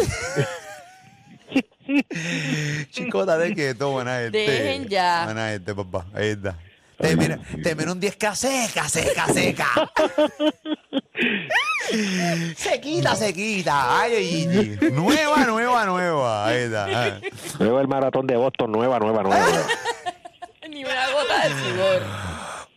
Chicos, 2.92 3.22
estate 3.22 3.54
quieto, 3.54 3.92
buena 3.92 4.20
gente. 4.20 4.38
Dejen 4.38 4.88
ya. 4.88 5.26
Buena 5.26 5.50
gente, 5.50 5.76
papá. 5.76 6.06
Ahí 6.14 6.30
está. 6.30 6.56
Te 7.00 7.16
mira, 7.16 7.40
te 7.64 7.76
mira 7.76 7.92
un 7.94 8.02
10K 8.02 8.36
seca, 8.36 8.90
seca, 8.90 9.28
seca. 9.28 9.68
Sequita, 12.56 13.16
sequita. 13.16 14.02
Ay, 14.02 14.14
ay, 14.16 14.78
ay. 14.82 14.92
Nueva, 14.92 15.46
nueva, 15.46 15.86
nueva. 15.86 16.46
Ahí 16.46 16.64
está. 16.64 16.86
Ah. 16.86 17.20
Luego 17.60 17.80
el 17.80 17.88
maratón 17.88 18.28
de 18.28 18.36
Boston, 18.36 18.72
nueva, 18.72 19.00
nueva, 19.00 19.24
nueva. 19.24 19.46
Ni 20.70 20.84
una 20.84 21.10
gota 21.12 21.48
de 21.48 21.50
sudor. 21.50 22.02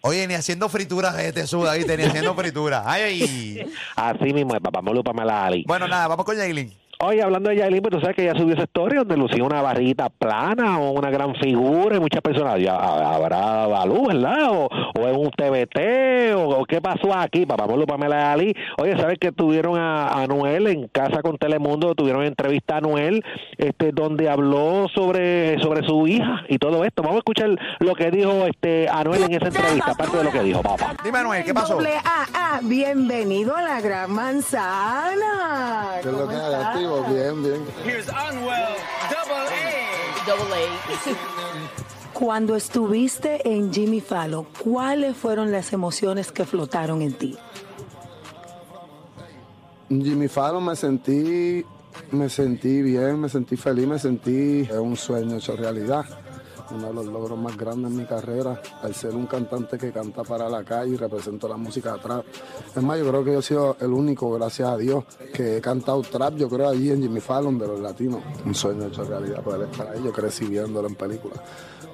Oye, 0.04 0.26
ni 0.26 0.34
haciendo 0.34 0.68
frituras 0.68 1.16
eh, 1.18 1.32
te 1.32 1.46
suda, 1.46 1.74
¿viste? 1.74 1.96
Ni 1.96 2.04
haciendo 2.04 2.34
frituras. 2.34 2.82
Ay, 2.86 3.02
ay. 3.02 3.72
Así 3.94 4.32
mismo 4.32 4.54
es, 4.54 4.60
papá 4.60 4.82
Molo 4.82 5.04
Pamela 5.04 5.50
Lee. 5.50 5.64
Bueno, 5.66 5.86
nada, 5.86 6.08
vamos 6.08 6.24
con 6.24 6.36
Yailin. 6.36 6.72
Oye, 7.04 7.20
hablando 7.20 7.50
de 7.50 7.56
Yailin, 7.56 7.82
pues 7.82 7.94
tú 7.94 8.00
sabes 8.00 8.14
que 8.14 8.22
ella 8.22 8.38
subió 8.38 8.54
esa 8.54 8.62
historia 8.62 9.00
donde 9.00 9.16
lucía 9.16 9.42
una 9.42 9.60
barriguita 9.60 10.08
plana 10.08 10.78
o 10.78 10.92
una 10.92 11.10
gran 11.10 11.34
figura 11.34 11.96
y 11.96 11.98
muchas 11.98 12.20
personas, 12.20 12.60
ya 12.60 12.76
habrá 12.76 13.84
luz, 13.86 14.06
¿verdad? 14.06 14.52
O, 14.52 14.66
o 14.66 15.08
es 15.08 15.16
un 15.16 15.28
TBT, 15.32 16.36
o, 16.36 16.60
o 16.60 16.64
qué 16.64 16.80
pasó 16.80 17.12
aquí, 17.12 17.44
papá 17.44 17.66
Molo 17.66 17.86
Pamela 17.86 18.30
Ali. 18.30 18.54
Oye, 18.78 18.96
¿sabes 18.96 19.18
que 19.18 19.32
tuvieron 19.32 19.76
a, 19.80 20.06
a 20.10 20.22
Anuel 20.22 20.68
en 20.68 20.86
casa 20.86 21.22
con 21.22 21.38
Telemundo? 21.38 21.96
Tuvieron 21.96 22.22
entrevista 22.22 22.74
a 22.74 22.78
Anuel, 22.78 23.24
este, 23.58 23.90
donde 23.90 24.30
habló 24.30 24.86
sobre, 24.94 25.60
sobre 25.60 25.84
su 25.84 26.06
hija 26.06 26.44
y 26.48 26.58
todo 26.58 26.84
esto. 26.84 27.02
Vamos 27.02 27.16
a 27.16 27.18
escuchar 27.18 27.50
lo 27.80 27.94
que 27.96 28.12
dijo 28.12 28.46
este 28.46 28.88
Anuel 28.88 29.24
en 29.24 29.32
esa 29.34 29.48
entrevista, 29.48 29.90
aparte 29.90 30.18
de 30.18 30.22
lo 30.22 30.30
que 30.30 30.42
dijo, 30.44 30.62
papá. 30.62 30.94
Dime, 31.02 31.18
Manuel, 31.18 31.42
¿qué 31.42 31.52
pasó? 31.52 31.80
A, 31.80 32.58
A, 32.58 32.60
bienvenido 32.62 33.56
a 33.56 33.62
la 33.62 33.80
Gran 33.80 34.12
Manzana. 34.12 35.98
¿Qué 36.00 36.08
es 36.08 36.14
lo 36.14 36.26
¿Cómo 36.26 36.30
que 36.30 36.91
hay, 36.94 37.02
estás? 37.02 37.08
activo? 37.08 37.14
Bien, 37.14 37.42
bien. 37.42 37.64
Double 40.26 40.54
A. 40.54 42.12
Cuando 42.12 42.54
estuviste 42.54 43.48
en 43.48 43.72
Jimmy 43.72 44.00
Fallon, 44.00 44.46
¿cuáles 44.62 45.16
fueron 45.16 45.50
las 45.50 45.72
emociones 45.72 46.30
que 46.30 46.44
flotaron 46.44 47.02
en 47.02 47.14
ti? 47.14 47.36
Jimmy 49.88 50.28
Fallon 50.28 50.64
me 50.64 50.76
sentí, 50.76 51.64
me 52.12 52.28
sentí 52.28 52.82
bien, 52.82 53.20
me 53.20 53.28
sentí 53.28 53.56
feliz, 53.56 53.86
me 53.86 53.98
sentí 53.98 54.68
un 54.70 54.96
sueño 54.96 55.36
hecho 55.36 55.56
realidad. 55.56 56.04
Uno 56.74 56.88
de 56.88 56.94
los 56.94 57.06
logros 57.06 57.38
más 57.38 57.56
grandes 57.56 57.90
en 57.90 57.96
mi 57.98 58.04
carrera, 58.06 58.60
al 58.82 58.94
ser 58.94 59.14
un 59.14 59.26
cantante 59.26 59.76
que 59.78 59.92
canta 59.92 60.22
para 60.22 60.48
la 60.48 60.64
calle 60.64 60.94
y 60.94 60.96
represento 60.96 61.48
la 61.48 61.56
música 61.56 61.96
trap. 61.98 62.24
Es 62.74 62.82
más, 62.82 62.98
yo 62.98 63.08
creo 63.08 63.24
que 63.24 63.32
yo 63.32 63.38
he 63.40 63.42
sido 63.42 63.76
el 63.80 63.92
único, 63.92 64.30
gracias 64.32 64.68
a 64.68 64.76
Dios, 64.76 65.04
que 65.34 65.58
he 65.58 65.60
cantado 65.60 66.00
trap, 66.02 66.36
yo 66.36 66.48
creo, 66.48 66.68
allí 66.68 66.90
en 66.90 67.02
Jimmy 67.02 67.20
Fallon 67.20 67.58
de 67.58 67.66
los 67.66 67.80
latinos. 67.80 68.22
Un 68.44 68.54
sueño 68.54 68.86
hecho 68.86 69.04
realidad, 69.04 69.42
poder 69.42 69.68
estar 69.70 69.88
ahí. 69.88 70.02
Yo 70.02 70.12
crecí 70.12 70.46
viéndolo 70.46 70.88
en 70.88 70.94
películas. 70.94 71.40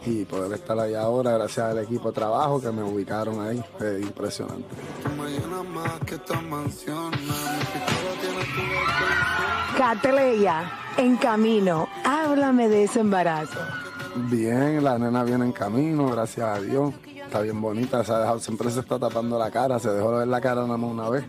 Y 0.07 0.25
poder 0.25 0.53
estar 0.53 0.79
ahí 0.79 0.95
ahora, 0.95 1.33
gracias 1.33 1.71
al 1.71 1.79
equipo 1.81 2.09
de 2.09 2.15
trabajo 2.15 2.61
que 2.61 2.71
me 2.71 2.83
ubicaron 2.83 3.41
ahí, 3.47 3.63
es 3.81 4.01
impresionante. 4.01 4.69
Catleya, 9.77 10.73
en 10.97 11.17
camino, 11.17 11.89
háblame 12.05 12.69
de 12.69 12.85
ese 12.85 13.01
embarazo. 13.01 13.59
Bien, 14.17 14.83
la 14.83 14.99
nena 14.99 15.23
viene 15.23 15.45
en 15.45 15.53
camino, 15.53 16.11
gracias 16.11 16.47
a 16.47 16.61
Dios. 16.61 16.95
Está 17.25 17.41
bien 17.41 17.61
bonita, 17.61 18.03
se 18.05 18.13
ha 18.13 18.19
dejado, 18.21 18.41
siempre 18.41 18.71
se 18.71 18.81
está 18.81 18.99
tapando 18.99 19.39
la 19.39 19.51
cara, 19.51 19.79
se 19.79 19.91
dejó 19.91 20.13
de 20.13 20.19
ver 20.21 20.29
la 20.29 20.41
cara 20.41 20.63
nada 20.63 20.77
más 20.77 20.91
una 20.91 21.09
vez 21.11 21.25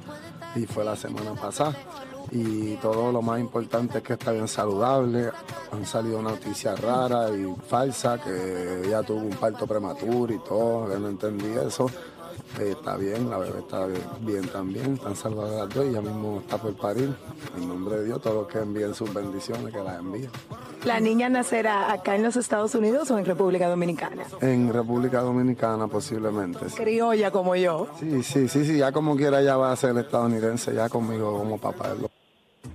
y 0.56 0.66
fue 0.66 0.84
la 0.84 0.96
semana 0.96 1.34
pasada. 1.34 1.76
Y 2.32 2.76
todo 2.76 3.12
lo 3.12 3.22
más 3.22 3.40
importante 3.40 3.98
es 3.98 4.04
que 4.04 4.14
está 4.14 4.32
bien 4.32 4.48
saludable. 4.48 5.32
Han 5.72 5.86
salido 5.86 6.22
noticias 6.22 6.80
raras 6.80 7.32
y 7.32 7.54
falsas, 7.68 8.22
que 8.22 8.84
ella 8.86 9.04
tuvo 9.04 9.22
un 9.22 9.36
parto 9.36 9.66
prematuro 9.68 10.34
y 10.34 10.40
todo, 10.40 10.90
yo 10.92 11.00
no 11.00 11.10
entendí 11.10 11.48
eso. 11.48 11.90
Eh, 12.60 12.72
está 12.72 12.98
bien, 12.98 13.30
la 13.30 13.38
bebé 13.38 13.60
está 13.60 13.88
bien, 14.22 14.48
también, 14.50 14.94
están 14.96 15.16
saludables 15.16 15.58
las 15.60 15.70
dos 15.70 15.86
y 15.86 15.90
ella 15.90 16.02
mismo 16.02 16.40
está 16.40 16.58
por 16.58 16.74
parir. 16.76 17.16
En 17.58 17.68
nombre 17.68 17.98
de 17.98 18.06
Dios, 18.06 18.22
todos 18.22 18.36
los 18.36 18.48
que 18.48 18.60
envíen 18.60 18.94
sus 18.94 19.14
bendiciones, 19.14 19.74
que 19.74 19.82
las 19.82 20.00
envíen. 20.00 20.30
¿La 20.84 21.00
niña 21.00 21.30
nacerá 21.30 21.92
acá 21.92 22.16
en 22.16 22.24
los 22.24 22.36
Estados 22.36 22.74
Unidos 22.76 23.12
o 23.12 23.18
en 23.18 23.26
República 23.26 23.68
Dominicana? 23.68 24.24
En 24.42 24.72
República 24.74 25.22
Dominicana 25.22 25.88
posiblemente. 25.88 26.70
sí. 26.70 26.76
Criolla 26.76 27.32
como 27.32 27.56
yo. 27.56 27.88
Sí, 28.00 28.24
sí, 28.24 28.48
sí, 28.48 28.66
sí, 28.66 28.78
ya 28.78 28.92
como 28.92 29.16
quiera 29.16 29.42
ya 29.42 29.58
va 29.58 29.72
a 29.72 29.76
ser 29.76 29.98
estadounidense, 29.98 30.74
ya 30.74 30.90
conmigo 30.90 31.38
como 31.38 31.58
papá. 31.58 31.90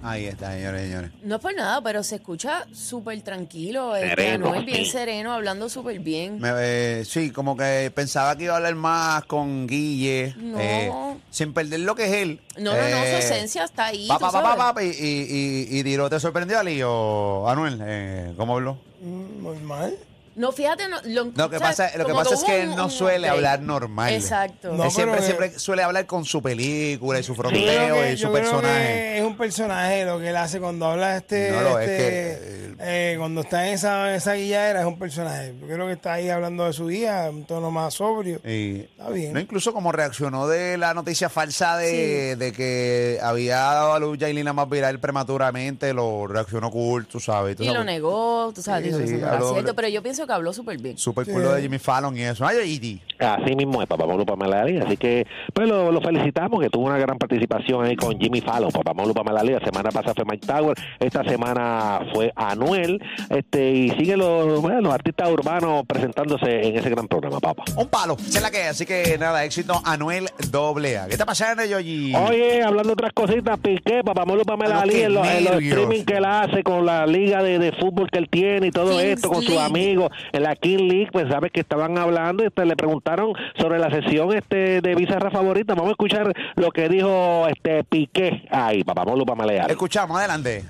Ahí 0.06 0.26
está, 0.26 0.52
señores, 0.52 0.82
señores. 0.82 1.10
No 1.22 1.36
es 1.36 1.40
por 1.40 1.54
nada, 1.54 1.80
pero 1.80 2.02
se 2.02 2.16
escucha 2.16 2.66
súper 2.72 3.22
tranquilo. 3.22 3.96
Este, 3.96 4.10
Sereno, 4.10 4.48
Anuel 4.48 4.64
bien 4.66 4.84
sereno, 4.84 5.32
hablando 5.32 5.68
súper 5.70 5.98
bien. 6.00 6.38
Me, 6.40 6.50
eh, 6.58 7.04
sí, 7.06 7.30
como 7.30 7.56
que 7.56 7.90
pensaba 7.94 8.36
que 8.36 8.44
iba 8.44 8.52
a 8.52 8.56
hablar 8.58 8.74
más 8.74 9.24
con 9.24 9.66
Guille. 9.66 10.34
No. 10.36 10.60
eh, 10.60 10.92
sin 11.30 11.54
perder 11.54 11.80
lo 11.80 11.94
que 11.94 12.04
es 12.04 12.12
él. 12.12 12.40
No, 12.58 12.72
no, 12.74 12.82
no, 12.82 12.82
su 12.82 12.94
Eh, 13.04 13.18
esencia 13.18 13.64
está 13.64 13.86
ahí. 13.86 14.06
Pa, 14.06 14.16
tú 14.18 14.20
pa, 14.26 14.32
pa, 14.32 14.42
sabes. 14.42 14.56
pa, 14.58 14.74
pa, 14.74 14.82
y, 14.84 14.88
y, 14.88 15.68
y, 15.70 15.78
y 15.78 15.82
Diro, 15.82 16.10
¿te 16.10 16.20
sorprendió 16.20 16.58
Ali 16.58 16.82
o 16.84 17.48
Anuel? 17.48 17.80
Eh, 17.82 18.34
¿Cómo 18.36 18.56
habló? 18.56 18.78
Mm, 19.00 19.42
Normal. 19.42 19.94
No, 20.36 20.50
fíjate, 20.52 20.88
no, 20.88 20.96
lo, 21.04 21.26
No, 21.26 21.48
que 21.48 21.58
pasa, 21.60 21.90
lo 21.96 22.04
que 22.06 22.12
pasa 22.12 22.34
es 22.34 22.42
que 22.42 22.52
un- 22.52 22.70
él 22.70 22.76
no 22.76 22.90
suele 22.90 23.28
hablar 23.28 23.60
normal. 23.60 24.12
Exacto. 24.12 24.72
No, 24.72 24.84
Él 24.84 24.90
siempre, 24.90 25.14
pero, 25.20 25.26
siempre 25.26 25.46
eh, 25.46 25.58
suele 25.58 25.82
hablar 25.84 26.06
con 26.06 26.24
su 26.24 26.42
película 26.42 27.20
y 27.20 27.22
su 27.22 27.34
fronteo 27.36 27.94
que- 27.94 28.12
y 28.12 28.16
su 28.16 28.22
yo 28.24 28.32
creo 28.32 28.42
personaje. 28.42 28.84
que 28.84 29.18
es 29.18 29.24
un 29.24 29.36
personaje 29.36 30.04
lo 30.04 30.18
que 30.18 30.28
él 30.30 30.36
hace 30.36 30.58
cuando 30.60 30.86
habla 30.86 31.16
este, 31.18 31.50
No, 31.52 31.60
no, 31.62 31.78
es 31.78 31.88
este, 31.88 32.63
eh, 32.80 33.14
cuando 33.18 33.40
está 33.42 33.66
en 33.68 33.74
esa, 33.74 34.10
en 34.10 34.16
esa 34.16 34.34
guilladera 34.34 34.80
es 34.80 34.86
un 34.86 34.98
personaje. 34.98 35.54
Yo 35.60 35.66
creo 35.66 35.86
que 35.86 35.92
está 35.92 36.14
ahí 36.14 36.28
hablando 36.28 36.64
de 36.64 36.72
su 36.72 36.90
hija, 36.90 37.28
un 37.30 37.44
tono 37.44 37.70
más 37.70 37.94
sobrio. 37.94 38.40
Y, 38.44 38.80
Está 38.80 39.10
bien. 39.10 39.32
No, 39.32 39.40
incluso 39.40 39.72
como 39.72 39.92
reaccionó 39.92 40.46
de 40.48 40.76
la 40.78 40.94
noticia 40.94 41.28
falsa 41.28 41.76
de, 41.76 42.36
de 42.36 42.52
que 42.52 43.18
había 43.22 43.56
dado 43.56 43.92
a 43.94 43.98
luz 43.98 44.18
Yailin 44.18 44.44
la 44.44 44.52
más 44.52 44.68
viral 44.68 44.98
prematuramente, 45.00 45.92
lo 45.94 46.26
reaccionó 46.26 46.70
cool, 46.70 47.06
tú 47.06 47.20
sabes. 47.20 47.56
tú 47.56 47.62
Y 47.62 47.66
sabes, 47.66 47.78
lo 47.78 47.84
negó, 47.84 48.52
tú 48.54 48.62
sabes, 48.62 48.84
Sí, 48.84 48.88
dijo 48.88 48.98
que 49.00 49.06
sí, 49.08 49.14
eso 49.14 49.20
no 49.22 49.26
era 49.28 49.36
habló- 49.38 49.52
cierto, 49.52 49.74
pero 49.74 49.88
yo 49.88 50.02
pienso 50.02 50.26
que 50.26 50.32
habló 50.32 50.52
súper 50.52 50.78
bien. 50.78 50.98
Súper 50.98 51.26
cool 51.26 51.42
de 51.54 51.62
Jimmy 51.62 51.78
Fallon 51.78 52.16
y 52.16 52.22
eso. 52.22 52.46
Ay, 52.46 52.70
Iti. 52.72 53.00
Así 53.18 53.54
mismo 53.56 53.80
es, 53.80 53.88
Papá 53.88 54.06
Molo 54.06 54.26
Pamela 54.26 54.64
Lee. 54.64 54.78
Así 54.78 54.96
que, 54.96 55.26
pues 55.52 55.68
lo, 55.68 55.90
lo 55.92 56.00
felicitamos, 56.00 56.60
que 56.60 56.68
tuvo 56.68 56.86
una 56.86 56.98
gran 56.98 57.16
participación 57.18 57.84
ahí 57.84 57.96
con 57.96 58.18
Jimmy 58.18 58.40
Fallon, 58.40 58.70
Papá 58.70 58.92
Molo 58.92 59.14
Pamela 59.14 59.42
Lee. 59.42 59.52
La 59.54 59.60
semana 59.64 59.90
pasada 59.90 60.14
fue 60.14 60.24
Mike 60.28 60.46
Tower, 60.46 60.76
esta 60.98 61.22
semana 61.24 62.00
fue 62.12 62.32
Anuel. 62.64 63.02
este 63.30 63.70
Y 63.70 63.90
siguen 63.90 64.18
los, 64.18 64.60
bueno, 64.60 64.80
los 64.82 64.94
artistas 64.94 65.30
urbanos 65.30 65.84
presentándose 65.86 66.66
en 66.66 66.76
ese 66.76 66.90
gran 66.90 67.08
programa, 67.08 67.40
papá. 67.40 67.64
Un 67.76 67.88
palo, 67.88 68.16
es 68.18 68.40
la 68.40 68.50
que. 68.50 68.64
Así 68.64 68.86
que 68.86 69.16
nada, 69.18 69.44
éxito 69.44 69.80
Anuel 69.84 70.26
AA. 70.26 71.06
¿Qué 71.06 71.12
está 71.12 71.26
pasando, 71.26 71.64
Yoyi? 71.64 72.14
Oye, 72.14 72.62
hablando 72.62 72.88
de 72.88 72.92
otras 72.94 73.12
cositas, 73.12 73.58
Piqué, 73.58 74.02
Papá 74.04 74.24
Molo 74.24 74.44
Pamela 74.44 74.82
qué 74.88 75.04
en 75.04 75.14
los, 75.14 75.26
en 75.26 75.44
los 75.44 75.54
streaming 75.62 76.04
que 76.04 76.14
él 76.14 76.24
hace 76.24 76.62
con 76.62 76.86
la 76.86 77.06
liga 77.06 77.42
de, 77.42 77.58
de 77.58 77.72
fútbol 77.72 78.10
que 78.10 78.18
él 78.18 78.28
tiene 78.28 78.68
y 78.68 78.70
todo 78.70 78.98
Kings 78.98 79.02
esto, 79.02 79.28
con 79.28 79.42
sus 79.42 79.58
amigos, 79.58 80.10
en 80.32 80.42
la 80.42 80.56
King 80.56 80.88
League, 80.88 81.08
pues 81.12 81.28
sabes 81.28 81.52
que 81.52 81.60
estaban 81.60 81.98
hablando 81.98 82.42
y 82.42 82.46
este, 82.46 82.64
le 82.64 82.76
preguntaron 82.76 83.32
sobre 83.58 83.78
la 83.78 83.90
sesión 83.90 84.34
este 84.34 84.80
de 84.80 84.94
Bizarra 84.94 85.30
Favorita. 85.30 85.74
Vamos 85.74 85.88
a 85.88 85.92
escuchar 85.92 86.32
lo 86.56 86.70
que 86.70 86.88
dijo 86.88 87.46
este 87.48 87.84
Piqué. 87.84 88.46
Ahí, 88.50 88.84
Papá 88.84 89.04
Molo 89.04 89.24
Pamela 89.24 89.52
Lee. 89.52 89.72
Escuchamos, 89.72 90.18
adelante. 90.18 90.64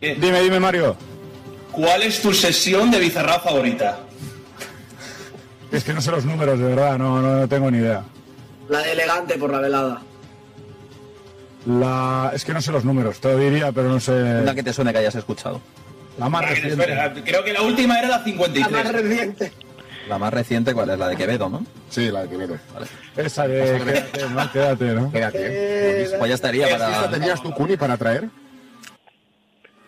Dime, 0.00 0.40
dime, 0.40 0.58
Mario. 0.58 0.96
¿Cuál 1.72 2.02
es 2.02 2.22
tu 2.22 2.32
sesión 2.32 2.90
de 2.90 2.98
Bizarrap 2.98 3.44
favorita? 3.44 4.00
Es 5.70 5.84
que 5.84 5.92
no 5.92 6.00
sé 6.00 6.10
los 6.10 6.24
números, 6.24 6.58
de 6.58 6.64
verdad, 6.64 6.98
no, 6.98 7.20
no, 7.20 7.40
no 7.40 7.48
tengo 7.48 7.70
ni 7.70 7.78
idea. 7.78 8.02
La 8.68 8.80
de 8.80 8.92
elegante 8.92 9.38
por 9.38 9.52
la 9.52 9.60
velada. 9.60 10.02
La... 11.66 12.32
Es 12.34 12.44
que 12.44 12.52
no 12.52 12.62
sé 12.62 12.72
los 12.72 12.84
números, 12.84 13.20
te 13.20 13.28
lo 13.28 13.38
diría, 13.38 13.70
pero 13.72 13.88
no 13.88 14.00
sé. 14.00 14.12
Una 14.12 14.54
que 14.54 14.62
te 14.62 14.72
suene 14.72 14.92
que 14.92 14.98
hayas 14.98 15.14
escuchado. 15.14 15.60
La 16.18 16.28
más 16.28 16.48
reciente. 16.48 16.82
espera, 16.82 17.14
creo 17.14 17.44
que 17.44 17.52
la 17.52 17.62
última 17.62 17.98
era 17.98 18.08
la 18.08 18.24
53. 18.24 18.92
reciente. 18.92 19.52
La 20.08 20.18
más 20.18 20.32
reciente, 20.32 20.74
¿cuál 20.74 20.90
es? 20.90 20.98
La 20.98 21.08
de 21.08 21.16
Quevedo, 21.16 21.48
¿no? 21.48 21.64
Sí, 21.88 22.10
la 22.10 22.22
de 22.22 22.28
Quevedo. 22.30 22.56
Vale. 22.74 22.86
Esa 23.16 23.46
de 23.46 24.02
quédate, 24.52 24.94
¿no? 24.94 25.12
Quédate, 25.12 25.48
¿no? 26.08 26.18
Pues 26.18 26.28
ya 26.28 26.34
estaría 26.34 26.68
para... 26.68 27.10
¿Tenías 27.10 27.42
tu 27.42 27.52
cuni 27.52 27.76
para 27.76 27.96
traer? 27.96 28.28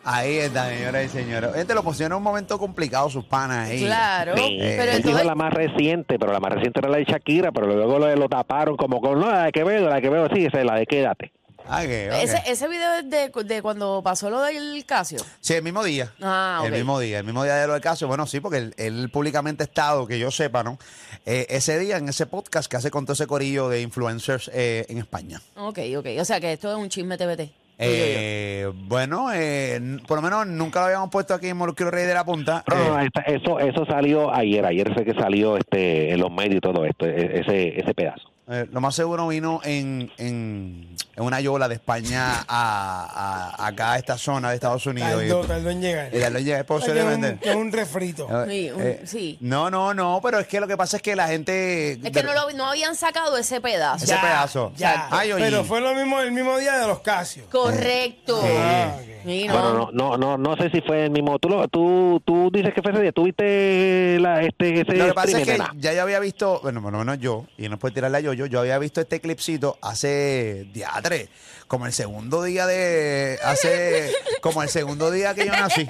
Ahí 0.05 0.39
está, 0.39 0.69
señoras 0.69 1.05
y 1.05 1.09
señores. 1.09 1.51
Este 1.55 1.75
lo 1.75 1.83
pusieron 1.83 2.13
en 2.13 2.17
un 2.19 2.23
momento 2.25 2.59
complicado 2.59 3.09
sus 3.09 3.25
panas 3.25 3.69
ahí. 3.69 3.85
Claro. 3.85 4.37
Sí, 4.37 4.59
Pero 4.61 4.83
él 4.83 4.97
dijo 4.97 5.09
entonces, 5.11 5.27
la 5.27 5.35
más 5.35 5.53
reciente, 5.53 6.19
pero 6.19 6.33
la 6.33 6.41
más 6.41 6.53
reciente 6.53 6.81
era 6.81 6.89
la 6.89 6.99
de 6.99 7.05
Shakira, 7.05 7.53
pero 7.53 7.67
luego 7.69 7.99
lo, 7.99 8.15
lo 8.17 8.29
taparon 8.29 8.77
como 8.77 9.01
con, 9.01 9.21
no, 9.21 9.31
la 9.31 9.45
de 9.45 9.53
Quevedo, 9.53 9.89
la 9.89 9.97
de 9.97 10.03
Quevedo, 10.03 10.29
sí, 10.35 10.47
esa 10.47 10.59
es 10.59 10.67
la 10.67 10.75
de 10.75 10.87
Quédate. 10.87 11.33
Ah, 11.69 11.83
ok, 11.83 11.85
ok. 11.85 12.23
ese, 12.23 12.43
ese 12.47 12.69
video 12.69 12.95
es 12.95 13.09
de, 13.09 13.31
de 13.45 13.63
cuando 13.63 14.03
pasó 14.03 14.29
lo 14.29 14.41
del 14.43 14.85
Casio. 14.85 15.21
Sí, 15.41 15.55
el 15.55 15.63
mismo 15.63 15.85
día. 15.85 16.13
Ah, 16.21 16.59
ok. 16.61 16.67
El 16.67 16.73
mismo 16.73 16.99
día, 16.99 17.21
el 17.21 17.25
mismo 17.25 17.45
día 17.45 17.55
de 17.55 17.69
lo 17.69 17.75
del 17.75 17.83
caso. 17.83 18.09
Bueno, 18.09 18.27
sí, 18.27 18.41
porque 18.41 18.59
él, 18.59 18.75
él 18.79 19.11
públicamente 19.11 19.63
ha 19.63 19.67
estado, 19.67 20.09
que 20.09 20.19
yo 20.19 20.33
sepa, 20.33 20.65
¿no? 20.65 20.79
Eh, 21.25 21.47
ese 21.51 21.79
día, 21.79 21.99
en 21.99 22.09
ese 22.09 22.27
podcast 22.27 22.69
que 22.69 22.77
hace 22.77 22.91
con 22.91 23.05
todo 23.05 23.13
ese 23.13 23.29
corillo 23.29 23.69
de 23.69 23.81
influencers 23.81 24.51
eh, 24.53 24.87
en 24.89 24.99
España. 24.99 25.41
Ok, 25.57 25.79
ok. 25.97 26.07
O 26.19 26.25
sea 26.25 26.41
que 26.41 26.53
esto 26.53 26.69
es 26.73 26.77
un 26.77 26.89
chisme 26.89 27.17
TBT. 27.17 27.62
Eh, 27.85 28.73
bueno, 28.75 29.33
eh, 29.35 29.81
por 30.07 30.17
lo 30.19 30.23
menos 30.23 30.47
nunca 30.47 30.81
lo 30.81 30.87
habíamos 30.87 31.11
puesto 31.11 31.35
aquí 31.35 31.49
en 31.49 31.57
Molusquero 31.57 31.91
Rey 31.91 32.07
de 32.07 32.15
la 32.15 32.25
Punta. 32.25 32.63
No, 32.69 32.77
no, 32.97 33.01
Eh, 33.03 33.09
eso, 33.27 33.59
eso 33.59 33.85
salió 33.87 34.33
ayer, 34.35 34.65
ayer 34.65 34.93
fue 34.95 35.05
que 35.05 35.15
salió 35.15 35.57
este 35.57 36.13
en 36.13 36.21
los 36.21 36.31
medios 36.31 36.57
y 36.57 36.61
todo 36.61 36.85
esto, 36.85 37.07
e- 37.07 37.41
ese, 37.41 37.81
ese 37.81 37.95
pedazo. 37.95 38.31
eh, 38.49 38.67
lo 38.71 38.81
más 38.81 38.95
seguro 38.95 39.29
vino 39.29 39.61
en, 39.65 40.11
en, 40.19 40.89
en 41.15 41.25
una 41.25 41.41
yola 41.41 41.69
de 41.69 41.75
España 41.75 42.45
a, 42.49 43.55
a- 43.59 43.67
acá 43.67 43.93
a 43.93 43.99
esta 43.99 44.17
zona 44.17 44.49
de 44.51 44.55
Estados 44.57 44.87
Unidos. 44.87 45.11
Tardó, 45.21 45.41
tardó 45.47 45.71
en 45.71 45.81
llegar. 45.83 46.09
y 46.15 46.45
ya 46.45 46.59
Es 46.59 46.65
posiblemente. 46.65 47.33
un, 47.33 47.39
que 47.39 47.51
es 47.51 47.57
un 47.57 47.73
refrito. 47.73 48.29
Eh, 48.31 48.47
Sí, 48.49 48.71
un- 48.71 48.83
eh, 48.83 49.01
sí. 49.05 49.39
No, 49.41 49.71
no, 49.71 49.93
no, 49.95 50.21
pero 50.23 50.39
es 50.39 50.47
que 50.47 50.61
lo 50.61 50.67
que 50.67 50.77
pasa 50.77 50.97
es 50.97 51.03
que 51.03 51.15
la 51.17 51.29
gente. 51.29 51.93
Es 52.03 52.11
que 52.11 52.23
no, 52.23 52.33
lo, 52.33 52.51
no 52.53 52.67
habían 52.67 52.95
sacado 52.97 53.37
ese 53.37 53.61
pedazo. 53.61 54.05
Ese 54.05 54.17
pedazo. 54.17 54.73
Ya, 54.77 55.09
Ay, 55.11 55.33
oye. 55.33 55.45
pero 55.45 55.65
fue 55.65 55.81
lo 55.81 55.95
mismo 55.95 56.21
el 56.21 56.33
mismo 56.33 56.57
día 56.59 56.79
de 56.79 56.87
los 56.87 57.01
Casios. 57.01 57.47
Correcto. 57.51 58.41
Ah, 58.43 58.95
ok. 58.97 59.03
Sí, 59.25 59.45
no. 59.47 59.53
Bueno, 59.53 59.91
no, 59.93 60.17
no, 60.17 60.37
no, 60.37 60.39
no 60.39 60.57
sé 60.57 60.71
si 60.71 60.81
fue 60.81 61.05
el 61.05 61.11
mismo. 61.11 61.39
Tú, 61.39 61.49
lo- 61.49 61.69
tú, 61.69 62.21
tú 62.25 62.51
dices 62.53 62.73
que 62.75 62.83
fue 62.83 62.91
ese 62.93 63.03
día. 63.03 63.13
¿Tú 63.13 63.25
viste 63.25 64.19
la, 64.21 64.43
este, 64.43 64.81
ese 64.81 64.95
Lo 64.97 65.07
que 65.07 65.13
pasa 65.15 65.29
es 65.29 65.35
streaming, 65.39 65.45
que 65.45 65.53
nena? 65.71 65.73
ya 65.81 65.93
yo 65.93 66.03
había 66.03 66.19
visto, 66.19 66.59
bueno, 66.63 66.83
por 66.83 66.91
lo 66.93 66.99
menos 66.99 67.19
yo, 67.21 67.47
y 67.57 67.69
no 67.69 67.75
es 67.75 67.81
por 67.81 67.93
tirarle 67.93 68.19
a 68.19 68.21
yo, 68.21 68.33
yo, 68.33 68.47
yo 68.47 68.61
había 68.61 68.79
visto 68.79 69.01
este 69.01 69.21
clipcito 69.21 69.79
hace 69.81 70.67
diatre, 71.03 71.29
como 71.69 71.87
el 71.87 71.93
segundo 71.93 72.43
día 72.43 72.67
de, 72.67 73.39
hace, 73.45 74.13
como 74.41 74.63
el 74.63 74.69
segundo 74.69 75.11
día 75.11 75.35
que 75.35 75.47
yo 75.47 75.53
nací. 75.53 75.87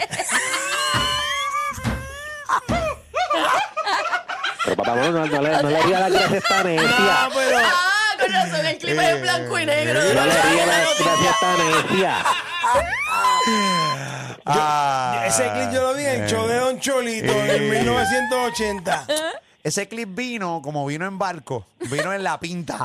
Pero 4.65 4.77
papá, 4.77 4.95
no, 4.97 5.11
no, 5.11 5.27
no 5.27 5.43
le, 5.43 5.63
no 5.63 5.71
le 5.71 5.83
ría 5.83 6.01
la 6.01 6.09
gracia 6.09 6.35
a 6.35 6.39
esta 6.39 6.65
necia. 6.65 6.89
Ah, 6.99 7.29
pero 7.35 7.59
Ah, 7.59 8.15
con 8.21 8.33
razón, 8.33 8.67
el 8.67 8.79
clip 8.79 8.99
es 8.99 9.09
en 9.09 9.23
blanco 9.23 9.59
y 9.59 9.67
negro. 9.67 10.01
No 10.01 10.25
le 10.27 10.43
ría 10.43 10.67
la 10.67 10.79
gracia 10.79 11.13
a 11.13 11.31
esta 11.31 11.57
necia. 11.57 12.25
Ah, 14.47 15.25
ese 15.27 15.51
clip 15.53 15.73
yo 15.73 15.83
lo 15.83 15.95
vi 15.95 16.05
en 16.05 16.27
show 16.27 16.47
de 16.47 16.57
Don 16.59 16.79
Cholito 16.81 17.33
en 17.33 17.51
el 17.51 17.61
1980. 17.63 19.07
Ese 19.65 19.89
clip 19.89 20.09
vino 20.15 20.61
como 20.63 20.87
vino 20.87 21.07
en 21.07 21.19
barco, 21.19 21.67
vino 21.91 22.13
en 22.13 22.23
la 22.23 22.39
pinta. 22.41 22.85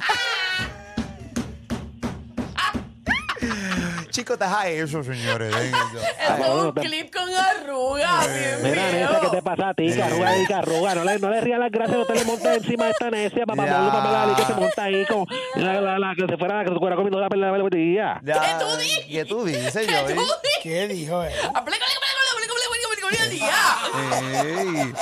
Chicos, 4.10 4.40
deja 4.40 4.68
eso, 4.70 5.04
señores. 5.04 5.54
eso. 5.56 6.00
Es 6.42 6.50
un 6.50 6.72
clip 6.72 7.14
con 7.14 7.30
arrugas, 7.30 8.30
Mira, 8.64 9.20
¿qué 9.22 9.30
te 9.30 9.42
pasa 9.42 9.70
a 9.70 9.74
ti? 9.74 9.94
Carruga 9.96 10.38
y 10.38 10.46
carruga. 10.46 10.96
No 10.96 11.04
le, 11.04 11.20
no 11.20 11.30
le 11.30 11.42
ría 11.42 11.58
la 11.58 11.70
gracia, 11.70 11.98
no 11.98 12.06
te 12.06 12.16
le 12.16 12.26
montes 12.26 12.58
encima 12.58 12.86
de 12.86 12.92
esta 12.92 13.10
necia, 13.12 13.46
papá. 13.46 13.66
Ya. 13.66 13.78
Molo, 13.78 13.92
papá, 13.92 14.26
la 14.26 14.36
que 14.36 14.44
se 14.46 14.54
monta 14.54 14.84
ahí 14.84 15.06
como 15.06 15.28
la, 15.56 15.82
la, 15.82 16.00
la, 16.00 16.16
que 16.16 16.26
se 16.28 16.38
fuera, 16.38 16.64
que 16.64 16.72
se 16.72 16.80
fuera 16.80 16.96
comiendo 16.96 17.20
la 17.20 17.30
pelea 17.30 17.52
de 17.52 17.58
la 17.58 18.22
¿Qué 18.24 18.56
tú 18.60 18.78
dices? 18.78 19.06
¿Qué 19.06 19.26
tú 19.26 19.46
dices, 19.46 19.88
¿Qué 19.88 20.16
yo? 20.16 20.24
¿Qué 20.64 20.88
dijo 20.88 21.24
él? 21.24 21.34
Aplica, 21.54 21.54
aplica, 21.54 21.76
aplica, 21.76 21.86
aplica, 22.28 22.56
aplica, 22.56 22.88
aplica, 22.88 23.08
aplica, 23.08 23.08
aplica, 23.08 23.28
aplica, 23.28 23.78
Ey. 23.98 24.94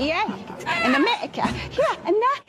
Yeah, 0.00 0.24
in 0.86 0.94
America. 0.94 1.44
Yeah, 1.76 2.06
and 2.06 2.16
that. 2.16 2.40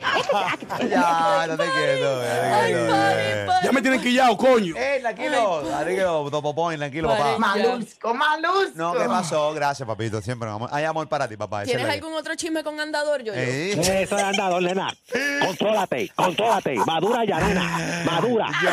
Ya, 0.88 1.46
no 1.46 1.56
te 1.56 1.64
quedo, 1.64 2.22
ya 2.24 2.60
te 2.62 2.72
quedo. 2.72 2.94
eh. 3.12 3.46
Ya 3.62 3.72
me 3.72 3.82
tienen 3.82 4.00
quillado, 4.00 4.36
coño. 4.38 4.74
Eh, 4.76 4.98
tranquilo, 5.00 5.60
tranquilo, 5.62 6.28
Topo 6.30 6.54
Point, 6.54 6.78
tranquilo, 6.80 7.08
papá. 7.08 7.38
Malusco, 7.38 8.14
malusco. 8.14 8.72
No, 8.74 8.92
¿qué 8.94 9.04
pasó? 9.06 9.52
Gracias, 9.52 9.86
papito, 9.86 10.20
siempre. 10.22 10.48
Hay 10.70 10.84
amor 10.84 11.08
para 11.08 11.28
ti, 11.28 11.36
papá. 11.36 11.64
¿Tienes 11.64 11.82
es 11.82 11.88
la- 11.88 11.94
algún 11.94 12.14
otro 12.14 12.34
chisme 12.36 12.64
con 12.64 12.80
andador, 12.80 13.22
yo? 13.22 13.32
Eh, 13.34 13.72
Eso 13.72 14.16
es 14.16 14.22
andador, 14.22 14.62
nena. 14.62 14.92
Contrólate, 15.46 16.08
contrólate. 16.14 16.74
Madura 16.86 17.24
ya, 17.24 17.38
nena. 17.40 18.02
Madura. 18.06 18.46
yo, 18.62 18.70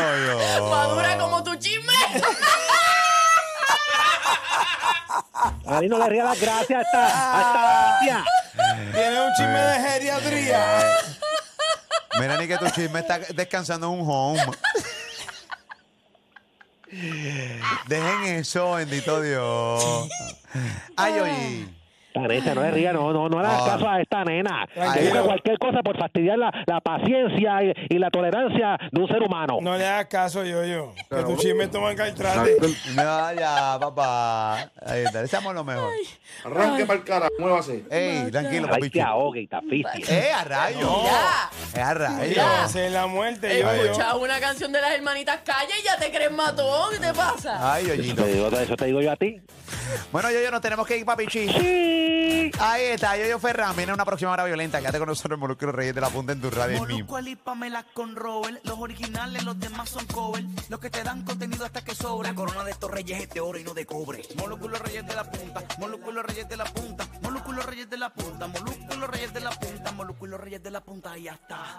yo. 0.57 0.69
Madura 0.69 1.17
como 1.17 1.43
tu 1.43 1.55
chisme. 1.55 1.93
A 5.67 5.79
mí 5.81 5.87
no 5.87 5.97
le 5.99 6.09
ría 6.09 6.23
la 6.23 6.35
gracia 6.35 6.79
a 6.79 6.81
esta, 6.81 7.05
a 7.05 7.41
esta 7.41 7.99
necia. 8.01 8.25
Tiene 8.99 9.21
un 9.21 9.33
chisme 9.33 9.59
de 9.59 9.89
geriatría. 9.89 10.97
Mira, 12.19 12.37
ni 12.37 12.47
que 12.47 12.57
tu 12.57 12.69
chisme 12.71 12.99
está 12.99 13.19
descansando 13.19 13.87
en 13.87 14.01
un 14.01 14.09
home. 14.09 14.41
Dejen 17.87 18.23
eso, 18.25 18.73
bendito 18.73 19.21
Dios. 19.21 20.09
Ay, 20.97 21.19
oye. 21.19 21.78
Necia, 22.15 22.55
no 22.55 22.61
le 22.61 22.71
ría, 22.71 22.91
no, 22.93 23.13
no, 23.13 23.29
no 23.29 23.41
le 23.41 23.47
hagas 23.47 23.61
Ah. 23.63 23.71
caso 23.73 23.89
a 23.89 24.01
esta 24.01 24.23
nena. 24.23 24.67
Que 24.73 25.03
busca 25.05 25.21
cualquier 25.23 25.57
cosa 25.59 25.81
por 25.83 25.97
fastidiar 25.97 26.37
la, 26.37 26.51
la 26.65 26.79
paciencia 26.81 27.63
y, 27.63 27.73
y 27.89 27.97
la 27.99 28.09
tolerancia 28.09 28.77
de 28.91 28.99
un 29.01 29.07
ser 29.07 29.21
humano. 29.21 29.57
No 29.61 29.77
le 29.77 29.85
hagas 29.85 30.05
caso, 30.07 30.43
yo, 30.43 30.63
yo. 30.65 30.93
Que 31.09 31.23
tu 31.23 31.35
chisme 31.37 31.67
toma 31.67 31.93
caltrate. 31.95 32.55
No, 32.95 33.33
ya, 33.33 33.77
papá. 33.79 34.71
Ahí 34.85 35.03
está, 35.05 35.21
deseamos 35.21 35.53
lo 35.53 35.63
mejor. 35.63 35.89
Arranque 36.45 36.85
para 36.85 36.99
el 36.99 37.05
cara, 37.05 37.27
muévase. 37.39 37.83
Ey, 37.91 38.31
tranquilo, 38.31 38.67
Ay, 38.71 38.79
papi. 38.79 38.89
te 38.89 39.01
ahogue 39.01 39.41
y 39.41 39.47
te 39.47 39.55
asfixie. 39.55 40.05
Eh, 40.09 40.31
a 40.33 40.43
rayo. 40.43 41.03
Ya. 41.03 41.49
Es 41.73 41.79
a 41.79 41.93
rayo. 41.93 42.33
Ya. 42.33 42.65
Esa 42.65 42.85
es 42.85 42.91
la 42.91 43.07
muerte, 43.07 43.59
yo, 43.59 43.75
yo. 43.75 43.83
Escuchas 43.83 44.13
una 44.15 44.39
canción 44.39 44.71
de 44.71 44.81
las 44.81 44.91
hermanitas 44.91 45.39
Calle 45.45 45.73
y 45.79 45.83
ya 45.83 45.97
te 45.97 46.11
crees 46.11 46.31
matón. 46.31 46.91
¿Qué 46.91 46.99
te 46.99 47.13
pasa? 47.13 47.73
Ay, 47.73 47.87
Yoyito. 47.87 48.23
Te 48.23 48.33
digo, 48.33 48.47
eso 48.47 48.75
te 48.75 48.85
digo 48.85 49.01
yo 49.01 49.11
a 49.11 49.15
ti. 49.15 49.41
Bueno, 50.11 50.31
yo, 50.31 50.41
yo 50.41 50.51
nos 50.51 50.61
tenemos 50.61 50.85
que 50.87 50.97
ir, 50.97 51.05
papi 51.05 51.27
chi. 51.27 51.47
Ahí 52.59 52.83
está, 52.83 53.17
yo, 53.17 53.25
yo 53.25 53.39
Ferran. 53.39 53.75
Viene 53.75 53.93
una 53.93 54.05
próxima 54.05 54.31
hora 54.31 54.43
violenta. 54.43 54.79
Quédate 54.79 54.99
con 54.99 55.07
nosotros, 55.07 55.39
Molusco 55.39 55.71
Reyes 55.71 55.95
de 55.95 56.01
la 56.01 56.09
Punta 56.09 56.33
en 56.33 56.41
tu 56.41 56.49
radio. 56.49 56.79
Molusco, 56.79 57.15
Ali, 57.15 57.35
Pamela 57.35 57.85
con 57.93 58.15
Robert. 58.15 58.59
Los 58.63 58.79
originales, 58.79 59.43
los 59.43 59.59
demás 59.59 59.89
son 59.89 60.05
cover. 60.07 60.43
Los 60.69 60.79
que 60.79 60.89
te 60.89 61.03
dan 61.03 61.23
contenido 61.23 61.65
hasta 61.65 61.83
que 61.83 61.95
sobra. 61.95 62.29
La 62.29 62.35
corona 62.35 62.63
de 62.63 62.71
estos 62.71 62.91
reyes 62.91 63.21
es 63.23 63.29
de 63.29 63.39
oro 63.39 63.59
y 63.59 63.63
no 63.63 63.73
de 63.73 63.85
cobre. 63.85 64.21
Molusco, 64.37 64.67
reyes 64.67 65.07
de 65.07 65.15
la 65.15 65.23
punta. 65.23 65.63
Molusco, 65.79 66.11
reyes 66.11 66.49
de 66.49 66.57
la 66.57 66.65
punta. 66.65 67.07
Molusco, 67.21 67.51
reyes 67.51 67.89
de 67.89 67.97
la 67.97 68.13
punta. 68.13 68.47
Molusco, 68.47 69.07
reyes 69.07 69.33
de 69.33 69.39
la 69.39 69.51
punta. 69.51 69.91
Molusco, 69.91 70.27
reyes 70.37 70.63
de 70.63 70.71
la 70.71 70.81
punta. 70.81 71.17
Y 71.17 71.23
ya 71.23 71.33
está. 71.33 71.77